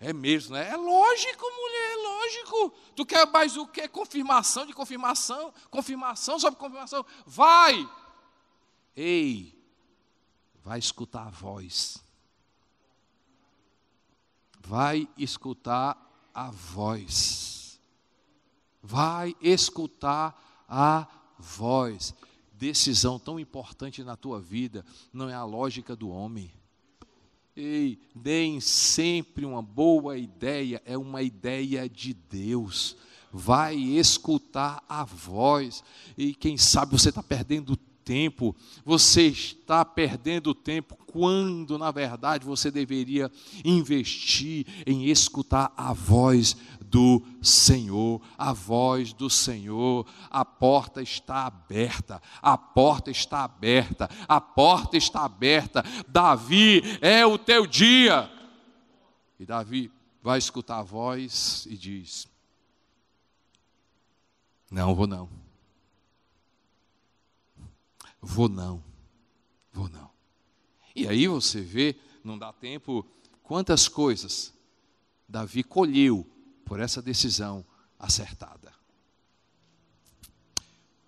É 0.00 0.12
mesmo, 0.12 0.56
né? 0.56 0.70
É 0.70 0.76
lógico, 0.76 1.44
mulher, 1.44 1.92
é 1.92 1.96
lógico. 1.96 2.74
Tu 2.96 3.06
quer 3.06 3.24
mais 3.28 3.56
o 3.56 3.64
que? 3.64 3.86
Confirmação 3.86 4.66
de 4.66 4.72
confirmação, 4.72 5.54
confirmação 5.70 6.36
sobre 6.40 6.58
confirmação. 6.58 7.06
Vai! 7.24 7.88
Ei, 8.96 9.56
vai 10.64 10.80
escutar 10.80 11.28
a 11.28 11.30
voz. 11.30 12.02
Vai 14.64 15.08
escutar 15.16 16.30
a 16.34 16.50
voz. 16.50 17.80
Vai 18.82 19.34
escutar 19.40 20.64
a 20.68 21.06
voz. 21.38 22.14
Decisão 22.52 23.18
tão 23.18 23.40
importante 23.40 24.04
na 24.04 24.16
tua 24.16 24.40
vida 24.40 24.84
não 25.12 25.28
é 25.28 25.34
a 25.34 25.44
lógica 25.44 25.96
do 25.96 26.08
homem 26.10 26.52
Ei, 27.54 27.98
nem 28.14 28.60
sempre 28.60 29.44
uma 29.44 29.60
boa 29.60 30.16
ideia 30.16 30.82
é 30.86 30.96
uma 30.96 31.22
ideia 31.22 31.86
de 31.86 32.14
Deus. 32.14 32.96
Vai 33.30 33.76
escutar 33.76 34.82
a 34.88 35.04
voz. 35.04 35.84
E 36.16 36.34
quem 36.34 36.56
sabe 36.56 36.92
você 36.92 37.10
está 37.10 37.22
perdendo 37.22 37.76
tempo, 38.04 38.54
você 38.84 39.26
está 39.26 39.84
perdendo 39.84 40.54
tempo 40.54 40.96
quando, 41.06 41.76
na 41.78 41.90
verdade, 41.90 42.44
você 42.44 42.70
deveria 42.70 43.30
investir 43.64 44.66
em 44.86 45.06
escutar 45.10 45.72
a 45.76 45.92
voz 45.92 46.56
do 46.80 47.22
Senhor, 47.42 48.20
a 48.36 48.52
voz 48.52 49.12
do 49.12 49.28
Senhor. 49.28 50.06
A 50.30 50.44
porta 50.44 51.02
está 51.02 51.46
aberta, 51.46 52.20
a 52.40 52.56
porta 52.56 53.10
está 53.10 53.44
aberta, 53.44 54.08
a 54.28 54.40
porta 54.40 54.96
está 54.96 55.24
aberta. 55.24 55.84
Davi, 56.08 56.82
é 57.00 57.26
o 57.26 57.38
teu 57.38 57.66
dia. 57.66 58.30
E 59.38 59.46
Davi 59.46 59.90
vai 60.22 60.38
escutar 60.38 60.78
a 60.78 60.82
voz 60.82 61.66
e 61.68 61.76
diz: 61.76 62.28
Não, 64.70 64.94
vou 64.94 65.06
não. 65.06 65.41
Vou 68.22 68.48
não. 68.48 68.82
Vou 69.72 69.88
não. 69.88 70.10
E 70.94 71.08
aí 71.08 71.26
você 71.26 71.60
vê, 71.60 71.98
não 72.22 72.38
dá 72.38 72.52
tempo, 72.52 73.04
quantas 73.42 73.88
coisas 73.88 74.54
Davi 75.28 75.64
colheu 75.64 76.26
por 76.64 76.78
essa 76.78 77.02
decisão 77.02 77.64
acertada. 77.98 78.72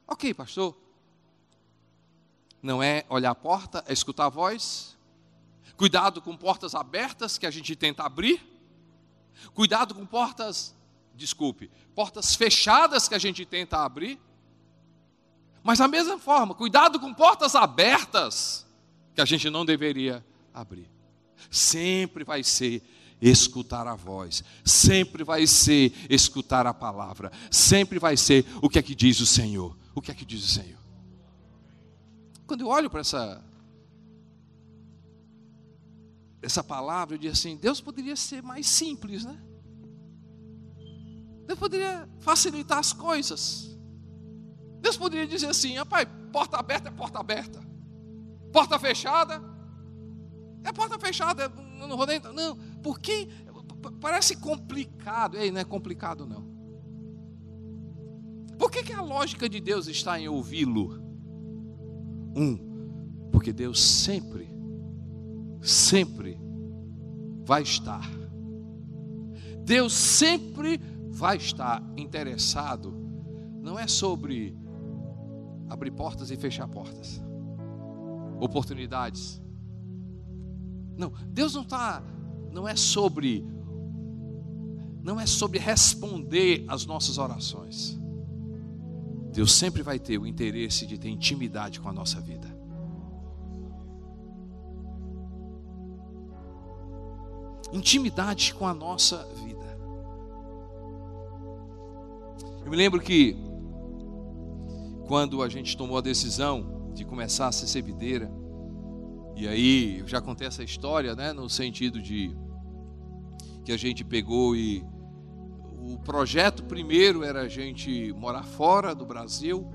Ok, 0.06 0.34
pastor. 0.34 0.76
Não 2.62 2.82
é 2.82 3.04
olhar 3.08 3.30
a 3.30 3.34
porta, 3.34 3.84
é 3.86 3.92
escutar 3.92 4.26
a 4.26 4.30
voz. 4.30 4.96
Cuidado 5.76 6.22
com 6.22 6.36
portas 6.36 6.74
abertas 6.74 7.36
que 7.36 7.46
a 7.46 7.50
gente 7.50 7.76
tenta 7.76 8.02
abrir. 8.02 8.42
Cuidado 9.52 9.94
com 9.94 10.06
portas, 10.06 10.74
desculpe, 11.14 11.70
portas 11.94 12.34
fechadas 12.34 13.08
que 13.08 13.14
a 13.14 13.18
gente 13.18 13.44
tenta 13.44 13.84
abrir. 13.84 14.20
Mas 15.64 15.78
da 15.78 15.88
mesma 15.88 16.18
forma, 16.18 16.54
cuidado 16.54 17.00
com 17.00 17.14
portas 17.14 17.54
abertas 17.54 18.66
que 19.14 19.20
a 19.22 19.24
gente 19.24 19.48
não 19.48 19.64
deveria 19.64 20.22
abrir. 20.52 20.90
Sempre 21.50 22.22
vai 22.22 22.44
ser 22.44 22.82
escutar 23.18 23.86
a 23.86 23.94
voz, 23.94 24.44
sempre 24.62 25.24
vai 25.24 25.46
ser 25.46 25.94
escutar 26.10 26.66
a 26.66 26.74
palavra, 26.74 27.32
sempre 27.50 27.98
vai 27.98 28.14
ser 28.14 28.44
o 28.60 28.68
que 28.68 28.78
é 28.78 28.82
que 28.82 28.94
diz 28.94 29.20
o 29.20 29.26
Senhor. 29.26 29.74
O 29.94 30.02
que 30.02 30.10
é 30.10 30.14
que 30.14 30.26
diz 30.26 30.44
o 30.44 30.48
Senhor? 30.48 30.78
Quando 32.46 32.60
eu 32.60 32.66
olho 32.66 32.90
para 32.90 33.00
essa 33.00 33.42
essa 36.42 36.62
palavra, 36.62 37.14
eu 37.14 37.18
digo 37.18 37.32
assim, 37.32 37.56
Deus 37.56 37.80
poderia 37.80 38.16
ser 38.16 38.42
mais 38.42 38.66
simples, 38.66 39.24
né? 39.24 39.42
Deus 41.46 41.58
poderia 41.58 42.06
facilitar 42.20 42.76
as 42.76 42.92
coisas. 42.92 43.73
Deus 44.84 44.98
poderia 44.98 45.26
dizer 45.26 45.46
assim, 45.46 45.76
rapaz, 45.76 46.06
porta 46.30 46.58
aberta 46.58 46.90
é 46.90 46.92
porta 46.92 47.18
aberta. 47.18 47.58
Porta 48.52 48.78
fechada 48.78 49.42
é 50.62 50.70
porta 50.72 50.98
fechada, 50.98 51.48
não 51.48 51.96
vou 51.96 52.06
nem. 52.06 52.20
Não, 52.20 52.54
porque 52.82 53.26
parece 53.98 54.36
complicado. 54.36 55.38
Ei, 55.38 55.50
não 55.50 55.60
é 55.60 55.64
complicado 55.64 56.26
não. 56.26 56.44
Por 58.58 58.70
que, 58.70 58.82
que 58.82 58.92
a 58.92 59.00
lógica 59.00 59.48
de 59.48 59.58
Deus 59.58 59.86
está 59.86 60.20
em 60.20 60.28
ouvi-lo? 60.28 61.02
Um, 62.36 63.30
porque 63.32 63.54
Deus 63.54 63.82
sempre, 63.82 64.50
sempre 65.62 66.38
vai 67.42 67.62
estar. 67.62 68.06
Deus 69.64 69.94
sempre 69.94 70.78
vai 71.08 71.38
estar 71.38 71.82
interessado, 71.96 72.92
não 73.62 73.78
é 73.78 73.86
sobre 73.86 74.54
abrir 75.68 75.90
portas 75.90 76.30
e 76.30 76.36
fechar 76.36 76.68
portas, 76.68 77.22
oportunidades. 78.40 79.42
Não, 80.96 81.12
Deus 81.28 81.54
não 81.54 81.62
está, 81.62 82.02
não 82.52 82.68
é 82.68 82.76
sobre, 82.76 83.44
não 85.02 85.18
é 85.18 85.26
sobre 85.26 85.58
responder 85.58 86.64
às 86.68 86.86
nossas 86.86 87.18
orações. 87.18 87.98
Deus 89.32 89.52
sempre 89.52 89.82
vai 89.82 89.98
ter 89.98 90.16
o 90.16 90.26
interesse 90.26 90.86
de 90.86 90.96
ter 90.96 91.08
intimidade 91.08 91.80
com 91.80 91.88
a 91.88 91.92
nossa 91.92 92.20
vida. 92.20 92.46
Intimidade 97.72 98.54
com 98.54 98.64
a 98.64 98.72
nossa 98.72 99.24
vida. 99.44 99.76
Eu 102.64 102.70
me 102.70 102.76
lembro 102.76 103.00
que 103.00 103.36
quando 105.06 105.42
a 105.42 105.48
gente 105.48 105.76
tomou 105.76 105.98
a 105.98 106.00
decisão 106.00 106.90
de 106.94 107.04
começar 107.04 107.48
a 107.48 107.52
servideira, 107.52 108.30
e 109.36 109.48
aí 109.48 109.98
eu 109.98 110.06
já 110.06 110.20
contei 110.20 110.46
essa 110.46 110.62
história, 110.62 111.14
né, 111.14 111.32
no 111.32 111.48
sentido 111.48 112.00
de 112.00 112.34
que 113.64 113.72
a 113.72 113.76
gente 113.76 114.04
pegou 114.04 114.54
e 114.54 114.84
o 115.80 115.98
projeto 115.98 116.64
primeiro 116.64 117.22
era 117.22 117.42
a 117.42 117.48
gente 117.48 118.12
morar 118.12 118.44
fora 118.44 118.94
do 118.94 119.04
Brasil, 119.04 119.66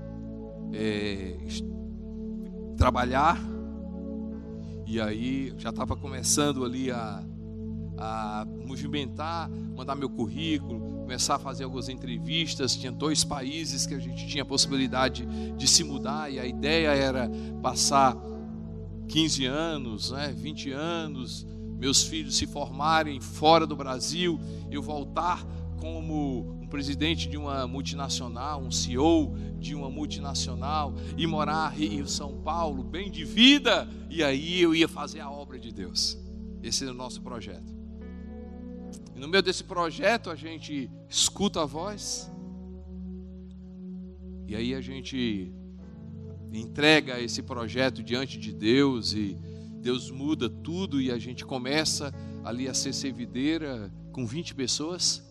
é, 0.72 1.36
trabalhar, 2.76 3.38
e 4.86 5.00
aí 5.00 5.52
já 5.56 5.70
estava 5.70 5.94
começando 5.94 6.64
ali 6.64 6.90
a, 6.90 7.22
a 7.96 8.46
movimentar, 8.66 9.48
mandar 9.76 9.94
meu 9.94 10.10
currículo, 10.10 10.89
começar 11.10 11.34
a 11.34 11.38
fazer 11.40 11.64
algumas 11.64 11.88
entrevistas. 11.88 12.76
Tinha 12.76 12.92
dois 12.92 13.24
países 13.24 13.84
que 13.84 13.94
a 13.94 13.98
gente 13.98 14.28
tinha 14.28 14.44
a 14.44 14.46
possibilidade 14.46 15.26
de 15.56 15.66
se 15.66 15.82
mudar, 15.82 16.32
e 16.32 16.38
a 16.38 16.46
ideia 16.46 16.90
era 16.90 17.28
passar 17.60 18.16
15 19.08 19.44
anos, 19.44 20.12
né, 20.12 20.32
20 20.32 20.70
anos, 20.70 21.44
meus 21.76 22.04
filhos 22.04 22.36
se 22.36 22.46
formarem 22.46 23.20
fora 23.20 23.66
do 23.66 23.74
Brasil, 23.74 24.38
eu 24.70 24.80
voltar 24.80 25.44
como 25.80 26.60
um 26.62 26.68
presidente 26.68 27.28
de 27.28 27.36
uma 27.36 27.66
multinacional, 27.66 28.62
um 28.62 28.70
CEO 28.70 29.34
de 29.58 29.74
uma 29.74 29.90
multinacional 29.90 30.94
e 31.16 31.26
morar 31.26 31.76
em 31.80 32.06
São 32.06 32.40
Paulo, 32.40 32.84
bem 32.84 33.10
de 33.10 33.24
vida, 33.24 33.88
e 34.08 34.22
aí 34.22 34.62
eu 34.62 34.72
ia 34.72 34.86
fazer 34.86 35.18
a 35.18 35.28
obra 35.28 35.58
de 35.58 35.72
Deus. 35.72 36.16
Esse 36.62 36.84
é 36.84 36.88
o 36.88 36.94
nosso 36.94 37.20
projeto. 37.20 37.79
No 39.20 39.28
meio 39.28 39.42
desse 39.42 39.62
projeto 39.62 40.30
a 40.30 40.34
gente 40.34 40.90
escuta 41.06 41.60
a 41.60 41.66
voz, 41.66 42.32
e 44.48 44.56
aí 44.56 44.74
a 44.74 44.80
gente 44.80 45.52
entrega 46.50 47.20
esse 47.20 47.42
projeto 47.42 48.02
diante 48.02 48.38
de 48.38 48.50
Deus 48.50 49.12
e 49.12 49.36
Deus 49.82 50.10
muda 50.10 50.48
tudo 50.48 51.02
e 51.02 51.10
a 51.10 51.18
gente 51.18 51.44
começa 51.44 52.14
ali 52.42 52.66
a 52.66 52.72
ser 52.72 52.94
servideira 52.94 53.92
com 54.10 54.24
20 54.24 54.54
pessoas. 54.54 55.22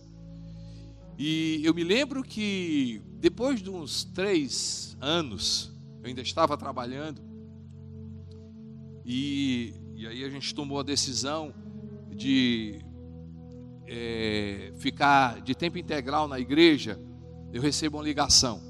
E 1.17 1.59
eu 1.63 1.73
me 1.73 1.83
lembro 1.83 2.21
que 2.21 3.01
depois 3.19 3.59
de 3.59 3.71
uns 3.71 4.03
três 4.03 4.95
anos, 5.01 5.75
eu 6.03 6.09
ainda 6.09 6.21
estava 6.21 6.55
trabalhando, 6.55 7.23
e, 9.03 9.73
e 9.95 10.05
aí 10.05 10.23
a 10.23 10.29
gente 10.29 10.53
tomou 10.53 10.79
a 10.79 10.83
decisão 10.83 11.51
de 12.15 12.87
é, 13.91 14.71
ficar 14.77 15.41
de 15.41 15.55
tempo 15.55 15.77
integral 15.79 16.27
na 16.27 16.39
igreja. 16.39 16.99
Eu 17.51 17.61
recebo 17.61 17.97
uma 17.97 18.03
ligação. 18.03 18.61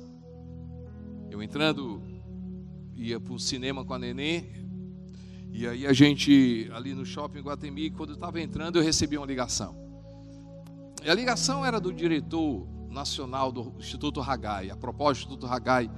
Eu 1.30 1.44
entrando, 1.44 2.02
ia 2.96 3.20
para 3.20 3.34
o 3.34 3.40
cinema 3.40 3.84
com 3.84 3.94
a 3.94 4.00
nenê, 4.00 4.46
e 5.52 5.68
aí 5.68 5.86
a 5.86 5.92
gente, 5.92 6.70
ali 6.74 6.94
no 6.94 7.06
shopping 7.06 7.42
Guatemi, 7.42 7.90
quando 7.90 8.12
eu 8.12 8.16
estava 8.16 8.40
entrando, 8.40 8.78
eu 8.78 8.84
recebi 8.84 9.18
uma 9.18 9.26
ligação. 9.26 9.76
E 11.04 11.10
a 11.10 11.14
ligação 11.14 11.66
era 11.66 11.80
do 11.80 11.92
diretor 11.92 12.66
nacional 12.90 13.52
do 13.52 13.76
Instituto 13.78 14.22
Hagai. 14.22 14.70
A 14.70 14.78
propósito, 14.78 15.24
o 15.24 15.34
Instituto 15.34 15.48
Hagai 15.48 15.92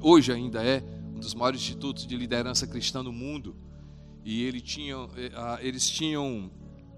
hoje 0.00 0.32
ainda 0.32 0.64
é 0.64 0.82
um 1.14 1.20
dos 1.20 1.34
maiores 1.34 1.60
institutos 1.60 2.06
de 2.06 2.16
liderança 2.16 2.66
cristã 2.66 3.04
do 3.04 3.12
mundo. 3.12 3.54
E 4.24 4.44
ele 4.44 4.60
tinha, 4.60 4.96
eh, 5.16 5.58
eles 5.60 5.88
tinham 5.88 6.50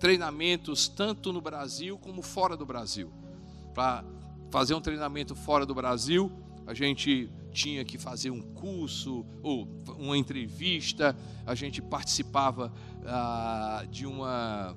treinamentos 0.03 0.89
tanto 0.89 1.33
no 1.33 1.41
Brasil 1.41 1.97
como 1.97 2.23
fora 2.23 2.57
do 2.57 2.67
Brasil. 2.67 3.09
Para 3.73 4.05
fazer 4.51 4.75
um 4.75 4.81
treinamento 4.81 5.33
fora 5.37 5.65
do 5.65 5.73
Brasil, 5.77 6.29
a 6.67 6.75
gente 6.75 7.31
tinha 7.53 7.85
que 7.85 7.97
fazer 7.97 8.29
um 8.33 8.43
curso 8.43 9.25
ou 9.45 9.69
uma 9.97 10.19
entrevista, 10.19 11.17
a 11.47 11.55
gente 11.55 11.81
participava 11.81 12.73
ah, 13.07 13.87
de 13.89 14.05
uma 14.05 14.77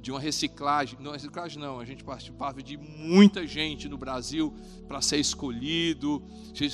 de 0.00 0.10
uma 0.10 0.18
reciclagem, 0.18 0.98
não 1.00 1.12
reciclagem 1.12 1.60
não, 1.60 1.78
a 1.78 1.84
gente 1.84 2.02
participava 2.02 2.60
de 2.60 2.76
muita 2.76 3.46
gente 3.46 3.88
no 3.88 3.96
Brasil 3.96 4.52
para 4.88 5.00
ser 5.02 5.18
escolhido, 5.18 6.20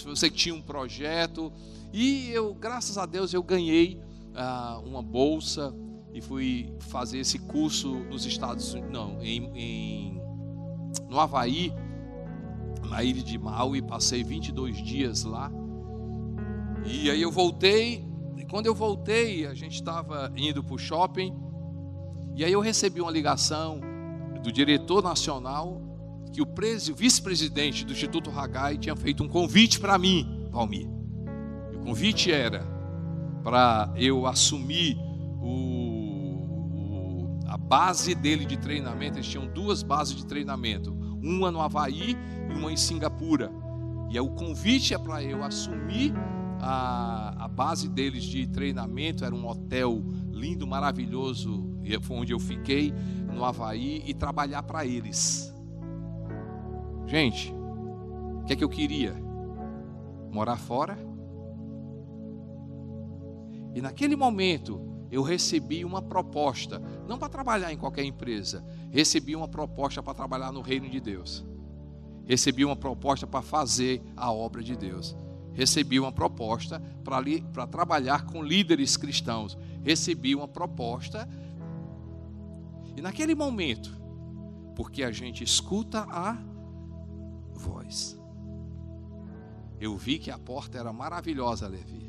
você 0.06 0.30
tinha 0.30 0.54
um 0.54 0.62
projeto 0.62 1.52
e 1.92 2.30
eu, 2.30 2.54
graças 2.54 2.96
a 2.96 3.04
Deus, 3.04 3.34
eu 3.34 3.42
ganhei 3.42 4.00
ah, 4.37 4.80
uma 4.84 5.02
bolsa 5.02 5.74
e 6.12 6.20
fui 6.20 6.72
fazer 6.80 7.18
esse 7.18 7.38
curso 7.38 7.94
nos 8.04 8.24
Estados 8.26 8.72
Unidos, 8.72 8.92
não, 8.92 9.22
em, 9.22 9.50
em 9.54 10.22
no 11.08 11.18
Havaí, 11.18 11.72
na 12.88 13.02
ilha 13.02 13.22
de 13.22 13.38
Maui, 13.38 13.82
passei 13.82 14.24
22 14.24 14.82
dias 14.82 15.24
lá. 15.24 15.50
E 16.84 17.10
aí 17.10 17.20
eu 17.20 17.30
voltei, 17.30 18.04
e 18.36 18.44
quando 18.44 18.66
eu 18.66 18.74
voltei, 18.74 19.46
a 19.46 19.54
gente 19.54 19.74
estava 19.74 20.32
indo 20.36 20.62
para 20.62 20.74
o 20.74 20.78
shopping, 20.78 21.34
e 22.34 22.44
aí 22.44 22.52
eu 22.52 22.60
recebi 22.60 23.00
uma 23.00 23.10
ligação 23.10 23.80
do 24.42 24.52
diretor 24.52 25.02
nacional 25.02 25.82
que 26.32 26.40
o 26.40 26.46
vice-presidente 26.94 27.84
do 27.84 27.92
Instituto 27.92 28.30
Hagai 28.30 28.78
tinha 28.78 28.94
feito 28.94 29.22
um 29.24 29.28
convite 29.28 29.80
para 29.80 29.98
mim, 29.98 30.48
Palmir. 30.52 30.88
E 31.72 31.76
o 31.76 31.80
convite 31.80 32.30
era 32.30 32.64
para 33.42 33.92
eu 33.96 34.26
assumir 34.26 34.96
o, 35.40 35.48
o, 35.48 35.77
a 37.48 37.56
base 37.56 38.14
dele 38.14 38.44
de 38.44 38.56
treinamento. 38.56 39.16
Eles 39.16 39.26
tinham 39.26 39.46
duas 39.46 39.82
bases 39.82 40.14
de 40.14 40.26
treinamento, 40.26 40.92
uma 41.22 41.50
no 41.50 41.61
Havaí 41.61 42.16
e 42.48 42.52
uma 42.52 42.70
em 42.70 42.76
Singapura. 42.76 43.50
E 44.11 44.20
o 44.20 44.30
convite 44.30 44.94
é 44.94 44.98
para 44.98 45.22
eu 45.22 45.42
assumir 45.42 46.12
a, 46.61 47.44
a 47.44 47.48
base 47.48 47.88
deles 47.88 48.22
de 48.24 48.46
treinamento. 48.46 49.24
Era 49.24 49.34
um 49.34 49.46
hotel 49.46 50.04
lindo, 50.30 50.66
maravilhoso, 50.66 51.78
e 51.82 51.98
foi 52.00 52.18
onde 52.18 52.32
eu 52.32 52.38
fiquei 52.38 52.92
no 53.32 53.44
Havaí 53.44 54.02
e 54.06 54.14
trabalhar 54.14 54.62
para 54.62 54.87
eles. 54.87 55.52
Gente, 57.06 57.52
o 58.42 58.44
que 58.44 58.52
é 58.52 58.56
que 58.56 58.64
eu 58.64 58.68
queria? 58.68 59.14
Morar 60.30 60.56
fora? 60.56 60.98
E 63.74 63.80
naquele 63.80 64.16
momento 64.16 64.97
eu 65.10 65.22
recebi 65.22 65.84
uma 65.84 66.02
proposta, 66.02 66.82
não 67.06 67.18
para 67.18 67.28
trabalhar 67.28 67.72
em 67.72 67.76
qualquer 67.76 68.04
empresa, 68.04 68.64
recebi 68.90 69.34
uma 69.34 69.48
proposta 69.48 70.02
para 70.02 70.14
trabalhar 70.14 70.52
no 70.52 70.60
reino 70.60 70.88
de 70.88 71.00
Deus 71.00 71.44
recebi 72.28 72.62
uma 72.62 72.76
proposta 72.76 73.26
para 73.26 73.40
fazer 73.40 74.02
a 74.14 74.30
obra 74.30 74.62
de 74.62 74.76
Deus. 74.76 75.16
Recebi 75.54 75.98
uma 75.98 76.12
proposta 76.12 76.80
para 77.02 77.66
trabalhar 77.66 78.26
com 78.26 78.42
líderes 78.42 78.98
cristãos. 78.98 79.56
Recebi 79.82 80.34
uma 80.34 80.46
proposta. 80.46 81.26
E 82.94 83.00
naquele 83.00 83.34
momento, 83.34 83.90
porque 84.76 85.02
a 85.02 85.10
gente 85.10 85.42
escuta 85.42 86.06
a 86.10 86.36
voz, 87.54 88.20
eu 89.80 89.96
vi 89.96 90.18
que 90.18 90.30
a 90.30 90.38
porta 90.38 90.78
era 90.78 90.92
maravilhosa, 90.92 91.66
Levi. 91.66 92.07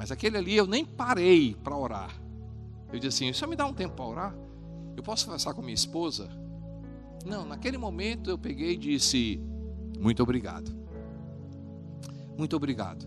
Mas 0.00 0.10
aquele 0.10 0.38
ali 0.38 0.56
eu 0.56 0.66
nem 0.66 0.82
parei 0.82 1.54
para 1.62 1.76
orar. 1.76 2.10
Eu 2.90 2.98
disse 2.98 3.22
assim: 3.22 3.32
só 3.34 3.46
me 3.46 3.54
dá 3.54 3.66
um 3.66 3.74
tempo 3.74 3.96
para 3.96 4.06
orar? 4.06 4.34
Eu 4.96 5.02
posso 5.02 5.26
conversar 5.26 5.52
com 5.52 5.60
minha 5.60 5.74
esposa? 5.74 6.26
Não, 7.26 7.44
naquele 7.44 7.76
momento 7.76 8.30
eu 8.30 8.38
peguei 8.38 8.72
e 8.72 8.76
disse: 8.78 9.38
Muito 9.98 10.22
obrigado. 10.22 10.74
Muito 12.34 12.56
obrigado. 12.56 13.06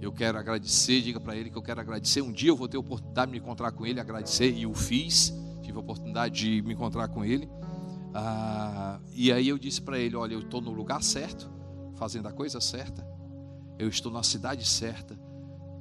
Eu 0.00 0.10
quero 0.10 0.36
agradecer, 0.36 1.00
diga 1.00 1.20
para 1.20 1.36
ele 1.36 1.48
que 1.48 1.56
eu 1.56 1.62
quero 1.62 1.80
agradecer. 1.80 2.22
Um 2.22 2.32
dia 2.32 2.50
eu 2.50 2.56
vou 2.56 2.66
ter 2.66 2.76
a 2.76 2.80
oportunidade 2.80 3.30
de 3.30 3.38
me 3.38 3.44
encontrar 3.44 3.70
com 3.70 3.86
ele, 3.86 4.00
agradecer, 4.00 4.52
e 4.52 4.66
o 4.66 4.74
fiz. 4.74 5.32
Tive 5.62 5.76
a 5.76 5.80
oportunidade 5.80 6.34
de 6.40 6.60
me 6.60 6.74
encontrar 6.74 7.06
com 7.06 7.24
ele. 7.24 7.48
Ah, 8.12 8.98
e 9.14 9.30
aí 9.30 9.46
eu 9.46 9.56
disse 9.56 9.80
para 9.80 9.96
ele: 9.96 10.16
Olha, 10.16 10.34
eu 10.34 10.40
estou 10.40 10.60
no 10.60 10.72
lugar 10.72 11.04
certo, 11.04 11.48
fazendo 11.94 12.26
a 12.26 12.32
coisa 12.32 12.60
certa. 12.60 13.06
Eu 13.78 13.88
estou 13.88 14.10
na 14.10 14.24
cidade 14.24 14.66
certa. 14.66 15.27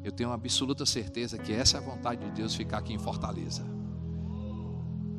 Eu 0.07 0.11
tenho 0.13 0.31
absoluta 0.31 0.85
certeza 0.85 1.37
que 1.37 1.51
essa 1.51 1.75
é 1.75 1.81
a 1.81 1.83
vontade 1.83 2.23
de 2.23 2.31
Deus 2.31 2.55
ficar 2.55 2.77
aqui 2.77 2.93
em 2.93 2.97
Fortaleza. 2.97 3.61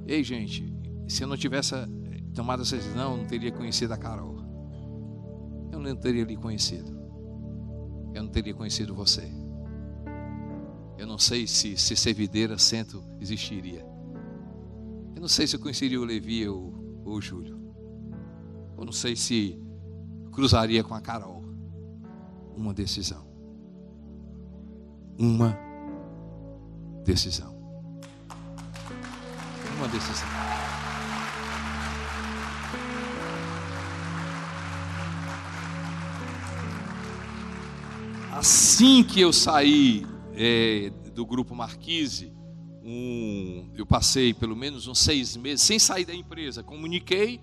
Ei, 0.07 0.25
gente, 0.25 0.65
se 1.07 1.23
eu 1.23 1.29
não 1.29 1.37
tivesse 1.37 1.75
eh, 1.75 1.89
tomado 2.35 2.63
essa 2.63 2.75
decisão, 2.75 3.13
eu 3.13 3.19
não 3.19 3.27
teria 3.27 3.53
conhecido 3.53 3.93
a 3.93 3.99
Carol. 3.99 4.39
Eu 5.71 5.79
não 5.79 5.95
teria 5.95 6.25
lhe 6.25 6.39
conhecido. 6.39 6.99
Eu 8.15 8.23
não 8.23 8.31
teria 8.31 8.55
conhecido 8.55 8.95
você. 8.95 9.31
Eu 10.97 11.07
não 11.07 11.19
sei 11.19 11.47
se, 11.47 11.77
se 11.77 11.95
Servideira 11.95 12.57
Centro 12.57 13.05
existiria. 13.21 13.85
Eu 15.15 15.21
não 15.21 15.29
sei 15.29 15.47
se 15.47 15.55
eu 15.55 15.61
conheceria 15.61 16.01
o 16.01 16.05
Levi 16.05 16.49
ou, 16.49 17.03
ou 17.05 17.17
o 17.17 17.21
Júlio. 17.21 17.59
Eu 18.79 18.87
não 18.87 18.93
sei 18.93 19.15
se 19.15 19.63
cruzaria 20.33 20.83
com 20.83 20.95
a 20.95 21.01
Carol. 21.03 21.45
Uma 22.57 22.73
decisão. 22.73 23.28
Uma 25.21 25.59
decisão. 27.05 27.53
Uma 29.77 29.89
decisão. 29.89 30.29
Assim 38.33 39.03
que 39.03 39.21
eu 39.21 39.33
saí 39.33 40.07
é, 40.35 40.93
do 41.13 41.27
grupo 41.27 41.53
Marquise, 41.53 42.33
um, 42.85 43.73
eu 43.75 43.85
passei 43.85 44.33
pelo 44.33 44.55
menos 44.55 44.87
uns 44.87 45.01
seis 45.01 45.37
meses 45.37 45.63
sem 45.63 45.81
sair 45.81 46.05
da 46.05 46.15
empresa. 46.15 46.63
Comuniquei 46.63 47.41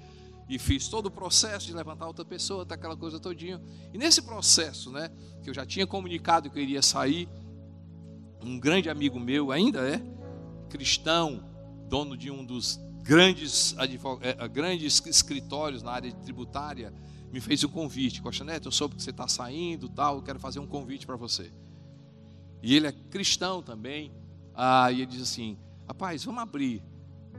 e 0.48 0.58
fiz 0.58 0.88
todo 0.88 1.08
o 1.08 1.12
processo 1.12 1.66
de 1.66 1.74
levantar 1.74 2.08
outra 2.08 2.24
pessoa, 2.24 2.64
daquela 2.64 2.96
coisa 2.96 3.20
todinha. 3.20 3.62
E 3.94 3.98
nesse 3.98 4.22
processo, 4.22 4.90
né, 4.92 5.12
que 5.44 5.50
eu 5.50 5.54
já 5.54 5.66
tinha 5.66 5.86
comunicado 5.86 6.50
que 6.50 6.58
eu 6.58 6.64
iria 6.64 6.82
sair, 6.82 7.28
um 8.44 8.60
grande 8.60 8.90
amigo 8.90 9.20
meu, 9.20 9.52
ainda 9.52 9.80
é 9.88 10.02
cristão, 10.70 11.44
dono 11.88 12.18
de 12.18 12.30
um 12.30 12.44
dos 12.44 12.80
grandes, 13.02 13.76
é, 14.22 14.48
grandes 14.48 15.06
escritórios 15.06 15.82
na 15.84 15.92
área 15.92 16.12
tributária, 16.12 16.94
me 17.32 17.40
fez 17.40 17.64
um 17.64 17.70
convite. 17.70 18.22
Costa 18.22 18.44
Neto, 18.44 18.68
eu 18.68 18.72
soube 18.72 18.96
que 18.96 19.04
você 19.04 19.12
está 19.12 19.28
saindo, 19.28 19.90
tal, 19.90 20.18
eu 20.18 20.22
quero 20.22 20.40
fazer 20.40 20.60
um 20.60 20.68
convite 20.68 21.06
para 21.06 21.16
você. 21.16 21.52
E 22.62 22.76
ele 22.76 22.88
é 22.88 22.92
cristão 22.92 23.62
também. 23.62 24.12
Ah, 24.54 24.92
e 24.92 25.02
ele 25.02 25.06
diz 25.06 25.22
assim: 25.22 25.58
rapaz, 25.88 26.24
vamos 26.24 26.42
abrir 26.42 26.82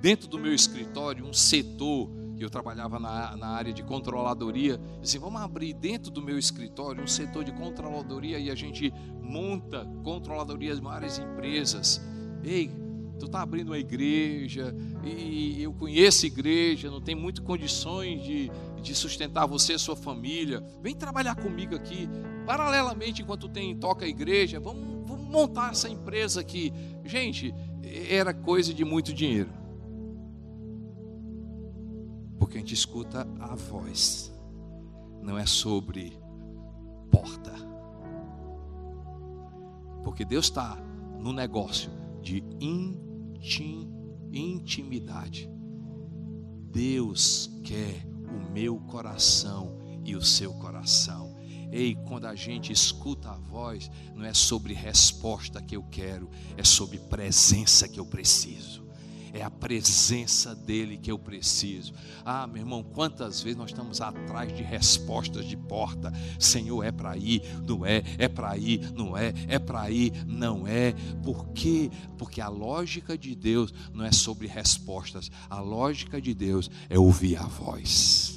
dentro 0.01 0.29
do 0.29 0.39
meu 0.39 0.55
escritório 0.55 1.27
um 1.27 1.33
setor 1.33 2.09
que 2.37 2.45
eu 2.45 2.51
trabalhava 2.51 2.99
na, 2.99 3.37
na 3.37 3.49
área 3.49 3.73
de 3.73 3.83
controladoria, 3.83 4.81
assim, 5.03 5.19
vamos 5.19 5.41
abrir 5.41 5.73
dentro 5.73 6.11
do 6.11 6.23
meu 6.23 6.39
escritório 6.39 7.03
um 7.03 7.07
setor 7.07 7.43
de 7.43 7.53
controladoria 7.53 8.39
e 8.39 8.51
a 8.51 8.55
gente 8.55 8.93
monta 9.21 9.87
controladorias 10.05 10.77
de 10.77 10.85
várias 10.85 11.19
empresas. 11.19 12.01
Ei, 12.45 12.71
tu 13.19 13.27
está 13.27 13.41
abrindo 13.41 13.69
uma 13.69 13.79
igreja 13.79 14.75
e 15.03 15.63
eu 15.63 15.73
conheço 15.73 16.27
igreja, 16.27 16.91
não 16.91 17.01
tem 17.01 17.15
muito 17.15 17.43
condições 17.43 18.23
de, 18.23 18.51
de 18.81 18.95
sustentar 18.95 19.47
você 19.47 19.75
e 19.75 19.79
sua 19.79 19.97
família. 19.97 20.63
Vem 20.83 20.95
trabalhar 20.95 21.35
comigo 21.35 21.75
aqui, 21.75 22.09
paralelamente 22.45 23.23
enquanto 23.23 23.49
tem 23.49 23.75
toca 23.77 24.05
a 24.05 24.09
igreja, 24.09 24.61
vamos, 24.61 25.09
vamos 25.09 25.27
montar 25.27 25.73
essa 25.73 25.89
empresa 25.89 26.41
aqui. 26.41 26.73
Gente, 27.05 27.55
era 28.11 28.35
coisa 28.35 28.75
de 28.75 28.85
muito 28.85 29.13
dinheiro. 29.13 29.66
Porque 32.47 32.59
a 32.59 32.61
gente 32.61 32.75
escuta 32.75 33.27
a 33.41 33.57
voz, 33.57 34.33
não 35.21 35.37
é 35.37 35.45
sobre 35.45 36.17
porta. 37.11 37.53
Porque 40.05 40.25
Deus 40.25 40.45
está 40.45 40.77
no 41.19 41.33
negócio 41.33 41.91
de 42.23 42.45
intim, 42.61 43.93
intimidade. 44.33 45.51
Deus 46.71 47.51
quer 47.65 48.07
o 48.07 48.53
meu 48.53 48.79
coração 48.79 49.77
e 50.05 50.15
o 50.15 50.23
seu 50.23 50.55
coração. 50.55 51.37
Ei, 51.73 51.97
quando 52.07 52.27
a 52.27 52.37
gente 52.37 52.73
escuta 52.73 53.31
a 53.31 53.39
voz, 53.39 53.91
não 54.15 54.25
é 54.25 54.33
sobre 54.33 54.73
resposta 54.73 55.61
que 55.61 55.75
eu 55.75 55.83
quero, 55.83 56.31
é 56.57 56.63
sobre 56.63 57.01
presença 57.01 57.89
que 57.89 57.99
eu 57.99 58.07
preciso 58.07 58.86
é 59.33 59.43
a 59.43 59.51
presença 59.51 60.55
dele 60.55 60.97
que 60.97 61.11
eu 61.11 61.19
preciso. 61.19 61.93
Ah, 62.25 62.47
meu 62.47 62.59
irmão, 62.59 62.83
quantas 62.83 63.43
vezes 63.43 63.59
nós 63.59 63.71
estamos 63.71 64.01
atrás 64.01 64.55
de 64.55 64.63
respostas 64.63 65.47
de 65.47 65.57
porta? 65.57 66.13
Senhor, 66.39 66.85
é 66.85 66.93
para 66.93 67.17
ir, 67.17 67.43
não 67.67 67.85
é? 67.85 68.03
É 68.19 68.29
para 68.29 68.57
ir, 68.57 68.93
não 68.93 69.17
é? 69.17 69.33
É 69.49 69.59
para 69.59 69.91
ir, 69.91 70.13
não 70.27 70.67
é? 70.67 70.95
Por 71.23 71.49
quê? 71.49 71.91
Porque 72.19 72.41
a 72.41 72.49
lógica 72.49 73.17
de 73.17 73.35
Deus 73.35 73.73
não 73.93 74.05
é 74.05 74.13
sobre 74.13 74.47
respostas, 74.47 75.31
a 75.49 75.61
lógica 75.61 76.21
de 76.21 76.35
Deus 76.35 76.71
é 76.89 76.99
ouvir 76.99 77.37
a 77.37 77.47
voz. 77.47 78.36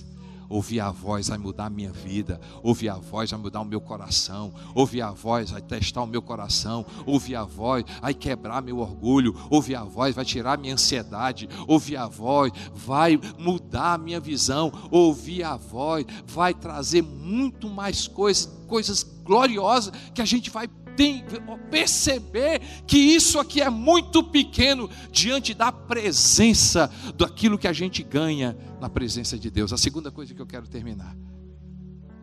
Ouvir 0.50 0.80
a 0.80 0.89
voz 0.89 1.28
vai 1.28 1.38
mudar 1.38 1.68
a 1.68 1.70
minha 1.70 1.91
vida. 1.91 2.41
Ouvir 2.64 2.89
a 2.89 2.95
voz 2.95 3.30
vai 3.30 3.39
mudar 3.39 3.62
o 3.62 3.66
meu 3.66 3.80
coração. 3.80 4.52
Ouvir 4.74 5.02
a 5.02 5.12
voz 5.12 5.52
vai 5.52 5.62
testar 5.62 6.02
o 6.02 6.08
meu 6.08 6.22
coração. 6.22 6.86
Ouvir 7.06 7.36
a 7.36 7.43
voz 7.43 7.86
vai 8.02 8.14
quebrar 8.14 8.62
meu 8.62 8.80
orgulho. 8.80 9.36
Ouvir 9.50 9.76
a 9.76 9.84
voz 9.84 10.16
vai 10.16 10.26
tirar 10.26 10.58
minha 10.58 10.74
ansiedade. 10.74 11.47
Ouvir 11.68 11.97
a 11.97 12.08
voz 12.08 12.52
vai 12.74 13.20
mudar 13.38 13.93
a 13.93 13.97
minha 13.97 14.20
visão. 14.20 14.72
Ouvir 14.89 15.43
a 15.43 15.56
voz 15.56 16.06
vai 16.26 16.54
trazer 16.54 17.04
muito 17.04 17.70
mais 17.70 18.08
coisas, 18.08 18.50
coisas 18.68 19.04
gloriosas 19.24 19.93
que 20.14 20.22
a 20.22 20.26
gente 20.26 20.50
vai 20.50 20.68
tem, 20.96 21.24
perceber 21.70 22.62
que 22.86 22.98
isso 22.98 23.40
aqui 23.40 23.62
é 23.62 23.70
muito 23.70 24.24
pequeno 24.24 24.90
diante 25.12 25.54
da 25.54 25.72
presença 25.72 26.92
daquilo 27.16 27.58
que 27.58 27.68
a 27.68 27.74
gente 27.74 28.04
ganha 28.04 28.58
na 28.80 28.90
presença 28.90 29.38
de 29.38 29.50
Deus. 29.50 29.74
A 29.74 29.78
segunda 29.78 30.12
coisa 30.12 30.34
que 30.34 30.42
eu 30.42 30.48
quero 30.48 30.68
terminar. 30.68 31.16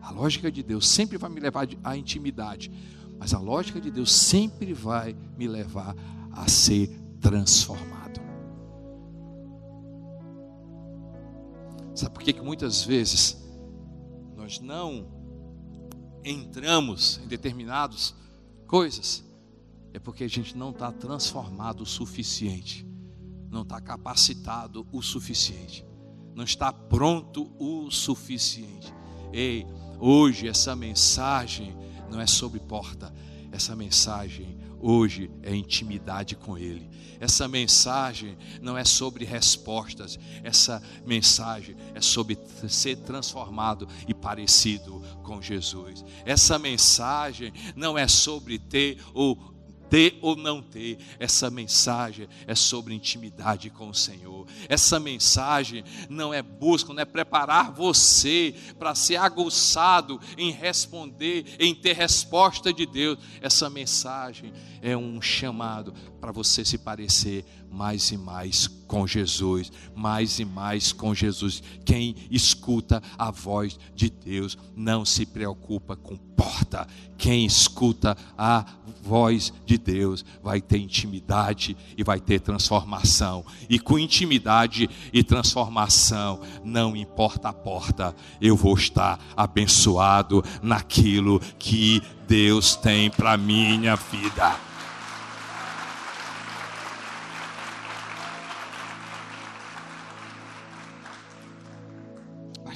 A 0.01 0.11
lógica 0.11 0.51
de 0.51 0.63
Deus 0.63 0.87
sempre 0.87 1.17
vai 1.17 1.29
me 1.29 1.39
levar 1.39 1.67
à 1.83 1.97
intimidade, 1.97 2.71
mas 3.19 3.33
a 3.33 3.39
lógica 3.39 3.81
de 3.81 3.91
Deus 3.91 4.11
sempre 4.11 4.73
vai 4.73 5.15
me 5.37 5.47
levar 5.47 5.95
a 6.31 6.47
ser 6.47 6.87
transformado. 7.19 8.21
Sabe 11.93 12.13
por 12.13 12.21
que, 12.21 12.31
que 12.31 12.41
muitas 12.41 12.83
vezes 12.83 13.43
nós 14.35 14.59
não 14.59 15.07
entramos 16.23 17.19
em 17.23 17.27
determinados 17.27 18.13
coisas, 18.67 19.23
é 19.93 19.99
porque 19.99 20.23
a 20.23 20.27
gente 20.27 20.55
não 20.55 20.69
está 20.69 20.91
transformado 20.91 21.81
o 21.81 21.85
suficiente, 21.85 22.85
não 23.49 23.63
está 23.63 23.81
capacitado 23.81 24.85
o 24.91 25.01
suficiente, 25.01 25.85
não 26.35 26.43
está 26.43 26.71
pronto 26.71 27.51
o 27.57 27.89
suficiente. 27.89 28.93
Ei, 29.33 29.65
hoje 29.99 30.47
essa 30.47 30.75
mensagem 30.75 31.75
não 32.11 32.19
é 32.19 32.27
sobre 32.27 32.59
porta, 32.59 33.13
essa 33.51 33.75
mensagem 33.75 34.59
hoje 34.79 35.31
é 35.43 35.55
intimidade 35.55 36.35
com 36.35 36.57
Ele. 36.57 36.89
Essa 37.19 37.47
mensagem 37.47 38.37
não 38.61 38.77
é 38.77 38.85
sobre 38.85 39.25
respostas, 39.25 40.19
essa 40.43 40.81
mensagem 41.05 41.75
é 41.95 42.01
sobre 42.01 42.37
ser 42.69 42.97
transformado 42.97 43.87
e 44.07 44.13
parecido 44.13 45.01
com 45.23 45.41
Jesus. 45.41 46.05
Essa 46.25 46.59
mensagem 46.59 47.51
não 47.75 47.97
é 47.97 48.07
sobre 48.07 48.59
ter 48.59 48.99
ou 49.13 49.56
ter 49.89 50.17
ou 50.21 50.35
não 50.35 50.61
ter, 50.61 50.97
essa 51.19 51.49
mensagem 51.49 52.27
é 52.45 52.55
sobre 52.55 52.93
intimidade 52.93 53.69
com 53.69 53.89
o 53.89 53.93
Senhor. 53.93 54.47
Essa 54.67 54.99
mensagem 54.99 55.83
não 56.09 56.33
é 56.33 56.41
busca, 56.41 56.93
não 56.93 57.01
é 57.01 57.05
preparar 57.05 57.71
você 57.71 58.53
para 58.77 58.95
ser 58.95 59.17
aguçado 59.17 60.19
em 60.37 60.51
responder, 60.51 61.55
em 61.59 61.73
ter 61.73 61.93
resposta 61.93 62.73
de 62.73 62.85
Deus. 62.85 63.17
Essa 63.41 63.69
mensagem 63.69 64.53
é 64.81 64.95
um 64.95 65.21
chamado 65.21 65.93
para 66.27 66.33
você 66.33 66.65
se 66.65 66.77
parecer 66.77 67.45
mais 67.71 68.11
e 68.11 68.17
mais 68.17 68.67
com 68.85 69.07
Jesus, 69.07 69.71
mais 69.95 70.39
e 70.39 70.43
mais 70.43 70.91
com 70.91 71.15
Jesus. 71.15 71.63
Quem 71.85 72.17
escuta 72.29 73.01
a 73.17 73.31
voz 73.31 73.79
de 73.95 74.09
Deus 74.09 74.57
não 74.75 75.05
se 75.05 75.25
preocupa 75.25 75.95
com 75.95 76.17
porta. 76.17 76.85
Quem 77.17 77.45
escuta 77.45 78.17
a 78.37 78.65
voz 79.01 79.53
de 79.65 79.77
Deus 79.77 80.25
vai 80.43 80.59
ter 80.59 80.79
intimidade 80.79 81.77
e 81.97 82.03
vai 82.03 82.19
ter 82.19 82.41
transformação. 82.41 83.45
E 83.69 83.79
com 83.79 83.97
intimidade 83.97 84.89
e 85.13 85.23
transformação, 85.23 86.41
não 86.61 86.93
importa 86.93 87.47
a 87.47 87.53
porta, 87.53 88.13
eu 88.41 88.57
vou 88.57 88.75
estar 88.75 89.17
abençoado 89.37 90.43
naquilo 90.61 91.39
que 91.57 92.01
Deus 92.27 92.75
tem 92.75 93.09
para 93.09 93.37
minha 93.37 93.95
vida. 93.95 94.66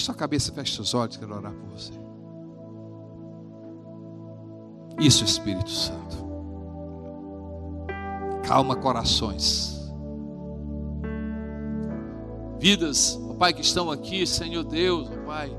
Baixe 0.01 0.05
sua 0.05 0.15
cabeça, 0.15 0.51
feche 0.51 0.75
seus 0.75 0.93
olhos, 0.95 1.15
quero 1.17 1.35
orar 1.35 1.53
por 1.53 1.69
você. 1.69 1.93
Isso, 4.99 5.23
Espírito 5.23 5.69
Santo. 5.69 6.17
Calma 8.47 8.75
corações. 8.75 9.79
Vidas, 12.59 13.19
ó 13.29 13.33
Pai, 13.35 13.53
que 13.53 13.61
estão 13.61 13.91
aqui, 13.91 14.25
Senhor 14.25 14.63
Deus, 14.63 15.07
ó 15.07 15.25
Pai, 15.25 15.55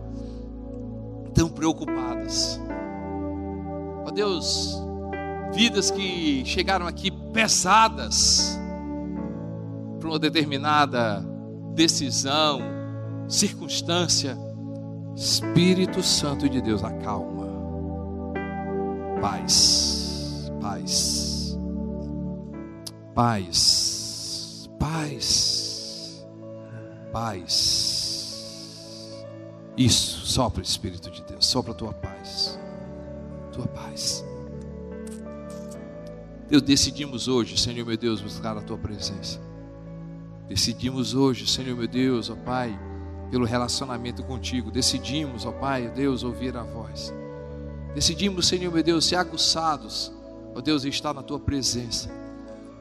tão 1.34 1.48
preocupadas. 1.48 2.60
Ó 4.04 4.10
Deus, 4.10 4.76
vidas 5.52 5.90
que 5.90 6.44
chegaram 6.44 6.86
aqui 6.86 7.10
pesadas 7.32 8.58
por 10.00 10.08
uma 10.08 10.18
determinada 10.18 11.24
decisão, 11.74 12.71
circunstância, 13.32 14.36
Espírito 15.16 16.02
Santo 16.02 16.48
de 16.48 16.60
Deus, 16.60 16.84
acalma. 16.84 17.50
Paz, 19.20 20.52
paz, 20.60 21.58
paz, 23.14 24.68
paz, 24.78 26.26
paz. 27.10 27.52
Isso, 29.78 30.26
sopra 30.26 30.62
Espírito 30.62 31.10
de 31.10 31.24
Deus, 31.24 31.46
sopra 31.46 31.72
a 31.72 31.74
tua 31.74 31.92
paz, 31.94 32.60
tua 33.50 33.66
paz. 33.66 34.22
Deus, 36.48 36.62
decidimos 36.62 37.28
hoje, 37.28 37.58
Senhor 37.58 37.86
meu 37.86 37.96
Deus, 37.96 38.20
buscar 38.20 38.58
a 38.58 38.60
tua 38.60 38.76
presença. 38.76 39.40
Decidimos 40.48 41.14
hoje, 41.14 41.46
Senhor 41.46 41.74
meu 41.74 41.88
Deus, 41.88 42.28
ó 42.28 42.36
Pai 42.36 42.78
pelo 43.32 43.46
relacionamento 43.46 44.22
contigo. 44.22 44.70
Decidimos, 44.70 45.46
ó 45.46 45.52
Pai, 45.52 45.88
Deus, 45.88 46.22
ouvir 46.22 46.54
a 46.54 46.62
voz. 46.62 47.14
Decidimos, 47.94 48.46
Senhor 48.46 48.70
meu 48.70 48.82
Deus, 48.82 49.06
ser 49.06 49.16
aguçados, 49.16 50.12
ó 50.54 50.60
Deus, 50.60 50.84
estar 50.84 51.14
na 51.14 51.22
tua 51.22 51.40
presença. 51.40 52.10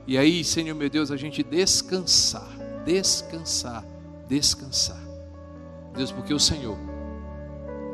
E 0.06 0.18
aí, 0.18 0.43
Senhor 0.43 0.76
meu 0.76 0.89
Deus, 0.89 1.10
a 1.10 1.16
gente 1.16 1.41
descansar, 1.41 2.49
descansar, 2.84 3.86
descansar. 4.28 5.02
Deus, 5.95 6.12
porque 6.12 6.34
o 6.34 6.39
Senhor 6.39 6.78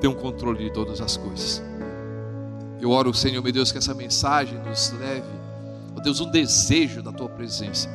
tem 0.01 0.09
um 0.09 0.15
controle 0.15 0.63
de 0.63 0.73
todas 0.73 0.99
as 0.99 1.15
coisas. 1.15 1.61
Eu 2.81 2.89
oro, 2.89 3.13
Senhor 3.13 3.43
meu 3.43 3.51
Deus, 3.53 3.71
que 3.71 3.77
essa 3.77 3.93
mensagem 3.93 4.57
nos 4.63 4.91
leve 4.93 5.29
ó 5.95 5.99
Deus, 5.99 6.19
um 6.21 6.31
desejo 6.31 7.03
da 7.03 7.11
tua 7.11 7.29
presença. 7.29 7.87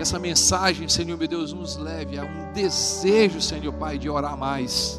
Que 0.00 0.02
essa 0.02 0.18
mensagem, 0.18 0.88
Senhor 0.88 1.18
meu 1.18 1.28
Deus, 1.28 1.52
nos 1.52 1.76
leve 1.76 2.18
a 2.18 2.24
um 2.24 2.54
desejo, 2.54 3.38
Senhor 3.38 3.70
Pai, 3.74 3.98
de 3.98 4.08
orar 4.08 4.34
mais. 4.34 4.98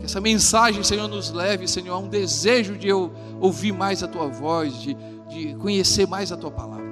Que 0.00 0.06
essa 0.06 0.20
mensagem, 0.20 0.82
Senhor, 0.82 1.06
nos 1.06 1.30
leve, 1.30 1.68
Senhor, 1.68 1.94
a 1.94 1.98
um 1.98 2.08
desejo 2.08 2.76
de 2.76 2.88
eu 2.88 3.12
ouvir 3.40 3.70
mais 3.70 4.02
a 4.02 4.08
tua 4.08 4.26
voz, 4.26 4.74
de, 4.82 4.96
de 5.28 5.54
conhecer 5.54 6.08
mais 6.08 6.32
a 6.32 6.36
tua 6.36 6.50
palavra. 6.50 6.84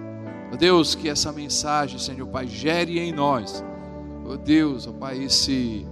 Ó 0.53 0.57
Deus, 0.57 0.95
que 0.95 1.09
essa 1.09 1.33
mensagem, 1.33 1.99
Senhor 1.99 2.29
Pai, 2.29 2.47
gere 2.47 3.01
em 3.01 3.13
nós, 3.13 3.65
ó 4.25 4.37
Deus, 4.37 4.87
ó 4.87 4.93
Pai, 4.93 5.25
esse, 5.25 5.85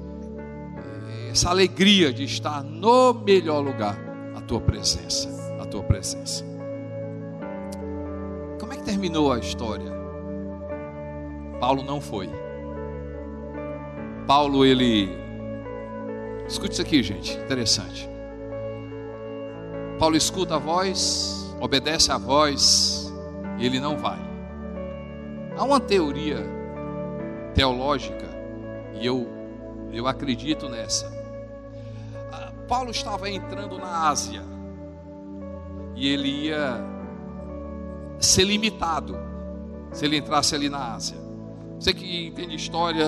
essa 1.33 1.51
alegria 1.51 2.13
de 2.13 2.23
estar 2.23 2.63
no 2.63 3.13
melhor 3.13 3.59
lugar, 3.59 3.99
a 4.37 4.41
tua 4.41 4.61
presença, 4.61 5.29
a 5.61 5.67
tua 5.67 5.83
presença. 5.83 6.45
Como 8.61 8.73
é 8.73 8.77
que 8.77 8.85
terminou 8.85 9.33
a 9.33 9.41
história? 9.41 10.00
Paulo 11.61 11.83
não 11.83 12.01
foi. 12.01 12.29
Paulo, 14.27 14.65
ele. 14.65 15.11
Escute 16.49 16.73
isso 16.73 16.83
aqui, 16.83 17.03
gente, 17.03 17.37
interessante. 17.37 18.09
Paulo 19.99 20.17
escuta 20.17 20.57
a 20.57 20.59
voz, 20.59 21.55
obedece 21.61 22.11
a 22.11 22.17
voz, 22.17 23.13
e 23.59 23.67
ele 23.67 23.79
não 23.79 23.99
vai. 23.99 24.19
Há 25.57 25.63
uma 25.63 25.79
teoria 25.79 26.39
teológica, 27.55 28.27
e 28.95 29.05
eu, 29.05 29.29
eu 29.93 30.07
acredito 30.09 30.69
nessa. 30.69 31.13
Ah, 32.33 32.51
Paulo 32.67 32.91
estava 32.91 33.29
entrando 33.29 33.79
na 33.79 34.09
Ásia, 34.09 34.43
e 35.95 36.09
ele 36.09 36.47
ia 36.47 36.83
ser 38.19 38.45
limitado 38.45 39.15
se 39.93 40.07
ele 40.07 40.17
entrasse 40.17 40.55
ali 40.55 40.71
na 40.71 40.95
Ásia. 40.95 41.30
Você 41.81 41.95
que 41.95 42.26
entende 42.26 42.55
história, 42.55 43.07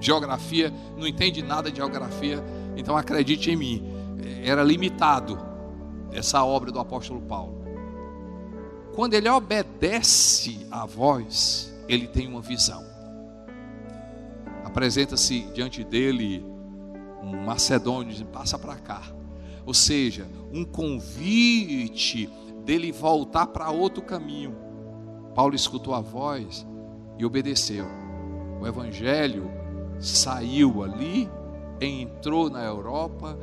geografia, 0.00 0.74
não 0.96 1.06
entende 1.06 1.40
nada 1.40 1.70
de 1.70 1.76
geografia, 1.76 2.42
então 2.76 2.96
acredite 2.96 3.48
em 3.48 3.54
mim, 3.54 3.84
era 4.44 4.64
limitado 4.64 5.38
essa 6.10 6.44
obra 6.44 6.72
do 6.72 6.80
apóstolo 6.80 7.22
Paulo. 7.22 7.62
Quando 8.92 9.14
ele 9.14 9.28
obedece 9.28 10.66
à 10.68 10.84
voz, 10.84 11.72
ele 11.88 12.08
tem 12.08 12.26
uma 12.26 12.40
visão. 12.40 12.84
Apresenta-se 14.64 15.42
diante 15.54 15.84
dele 15.84 16.44
um 17.22 17.44
macedônio, 17.44 18.12
diz, 18.12 18.22
passa 18.32 18.58
para 18.58 18.74
cá. 18.74 19.00
Ou 19.64 19.72
seja, 19.72 20.26
um 20.52 20.64
convite 20.64 22.28
dele 22.64 22.90
voltar 22.90 23.46
para 23.46 23.70
outro 23.70 24.02
caminho. 24.02 24.56
Paulo 25.36 25.54
escutou 25.54 25.94
a 25.94 26.00
voz 26.00 26.66
e 27.18 27.24
obedeceu. 27.24 27.86
O 28.60 28.66
evangelho 28.66 29.50
saiu 29.98 30.82
ali, 30.82 31.28
entrou 31.80 32.48
na 32.50 32.62
Europa, 32.62 33.38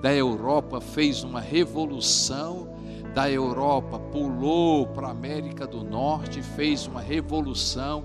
da 0.00 0.12
Europa 0.12 0.80
fez 0.80 1.22
uma 1.22 1.40
revolução 1.40 2.72
da 3.14 3.30
Europa 3.30 3.98
pulou 3.98 4.86
para 4.86 5.08
a 5.08 5.10
América 5.10 5.66
do 5.66 5.84
Norte, 5.84 6.42
fez 6.42 6.86
uma 6.86 7.00
revolução, 7.00 8.04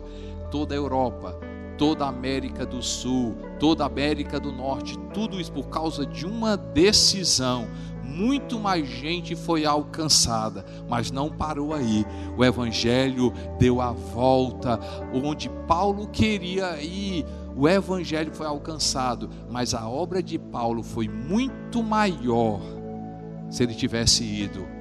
toda 0.51 0.75
a 0.75 0.77
Europa, 0.77 1.39
toda 1.77 2.05
a 2.05 2.09
América 2.09 2.65
do 2.65 2.81
Sul, 2.81 3.35
toda 3.59 3.83
a 3.83 3.87
América 3.87 4.39
do 4.39 4.51
Norte, 4.51 4.97
tudo 5.13 5.39
isso 5.39 5.51
por 5.51 5.69
causa 5.69 6.05
de 6.05 6.25
uma 6.25 6.57
decisão. 6.57 7.67
Muito 8.17 8.59
mais 8.59 8.87
gente 8.87 9.35
foi 9.35 9.65
alcançada, 9.65 10.65
mas 10.89 11.11
não 11.11 11.29
parou 11.29 11.73
aí. 11.73 12.05
O 12.35 12.43
Evangelho 12.43 13.31
deu 13.59 13.79
a 13.79 13.91
volta, 13.91 14.79
onde 15.13 15.49
Paulo 15.67 16.07
queria 16.07 16.81
ir, 16.81 17.23
o 17.55 17.69
Evangelho 17.69 18.33
foi 18.33 18.47
alcançado, 18.47 19.29
mas 19.49 19.73
a 19.73 19.87
obra 19.87 20.21
de 20.21 20.39
Paulo 20.39 20.81
foi 20.81 21.07
muito 21.07 21.83
maior 21.83 22.59
se 23.49 23.63
ele 23.63 23.73
tivesse 23.73 24.23
ido 24.23 24.77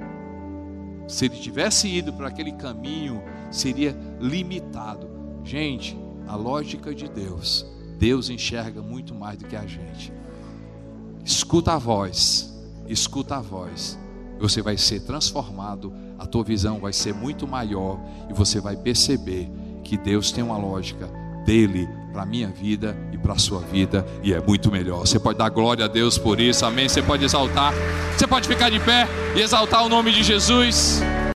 se 1.06 1.26
ele 1.26 1.36
tivesse 1.36 1.88
ido 1.88 2.12
para 2.12 2.28
aquele 2.28 2.52
caminho, 2.52 3.22
seria 3.50 3.96
limitado. 4.20 5.08
Gente, 5.44 5.96
a 6.26 6.34
lógica 6.34 6.94
de 6.94 7.08
Deus, 7.08 7.64
Deus 7.98 8.28
enxerga 8.28 8.82
muito 8.82 9.14
mais 9.14 9.38
do 9.38 9.46
que 9.46 9.54
a 9.54 9.66
gente. 9.66 10.12
Escuta 11.24 11.74
a 11.74 11.78
voz, 11.78 12.55
escuta 12.88 13.36
a 13.36 13.40
voz, 13.40 13.98
você 14.38 14.60
vai 14.60 14.76
ser 14.76 15.00
transformado, 15.00 15.92
a 16.18 16.26
tua 16.26 16.44
visão 16.44 16.78
vai 16.78 16.92
ser 16.92 17.14
muito 17.14 17.46
maior 17.46 17.98
e 18.28 18.32
você 18.32 18.60
vai 18.60 18.76
perceber 18.76 19.50
que 19.82 19.96
Deus 19.96 20.32
tem 20.32 20.42
uma 20.42 20.56
lógica 20.56 21.08
dele 21.44 21.88
para 22.12 22.22
a 22.22 22.26
minha 22.26 22.48
vida 22.48 22.96
e 23.12 23.18
para 23.18 23.34
a 23.34 23.38
sua 23.38 23.60
vida 23.60 24.04
e 24.22 24.32
é 24.32 24.40
muito 24.40 24.70
melhor. 24.70 25.00
Você 25.00 25.18
pode 25.18 25.38
dar 25.38 25.48
glória 25.48 25.84
a 25.84 25.88
Deus 25.88 26.18
por 26.18 26.40
isso, 26.40 26.64
amém? 26.66 26.88
Você 26.88 27.02
pode 27.02 27.24
exaltar, 27.24 27.72
você 28.16 28.26
pode 28.26 28.48
ficar 28.48 28.70
de 28.70 28.80
pé 28.80 29.06
e 29.36 29.40
exaltar 29.40 29.84
o 29.84 29.88
nome 29.88 30.12
de 30.12 30.22
Jesus. 30.22 31.00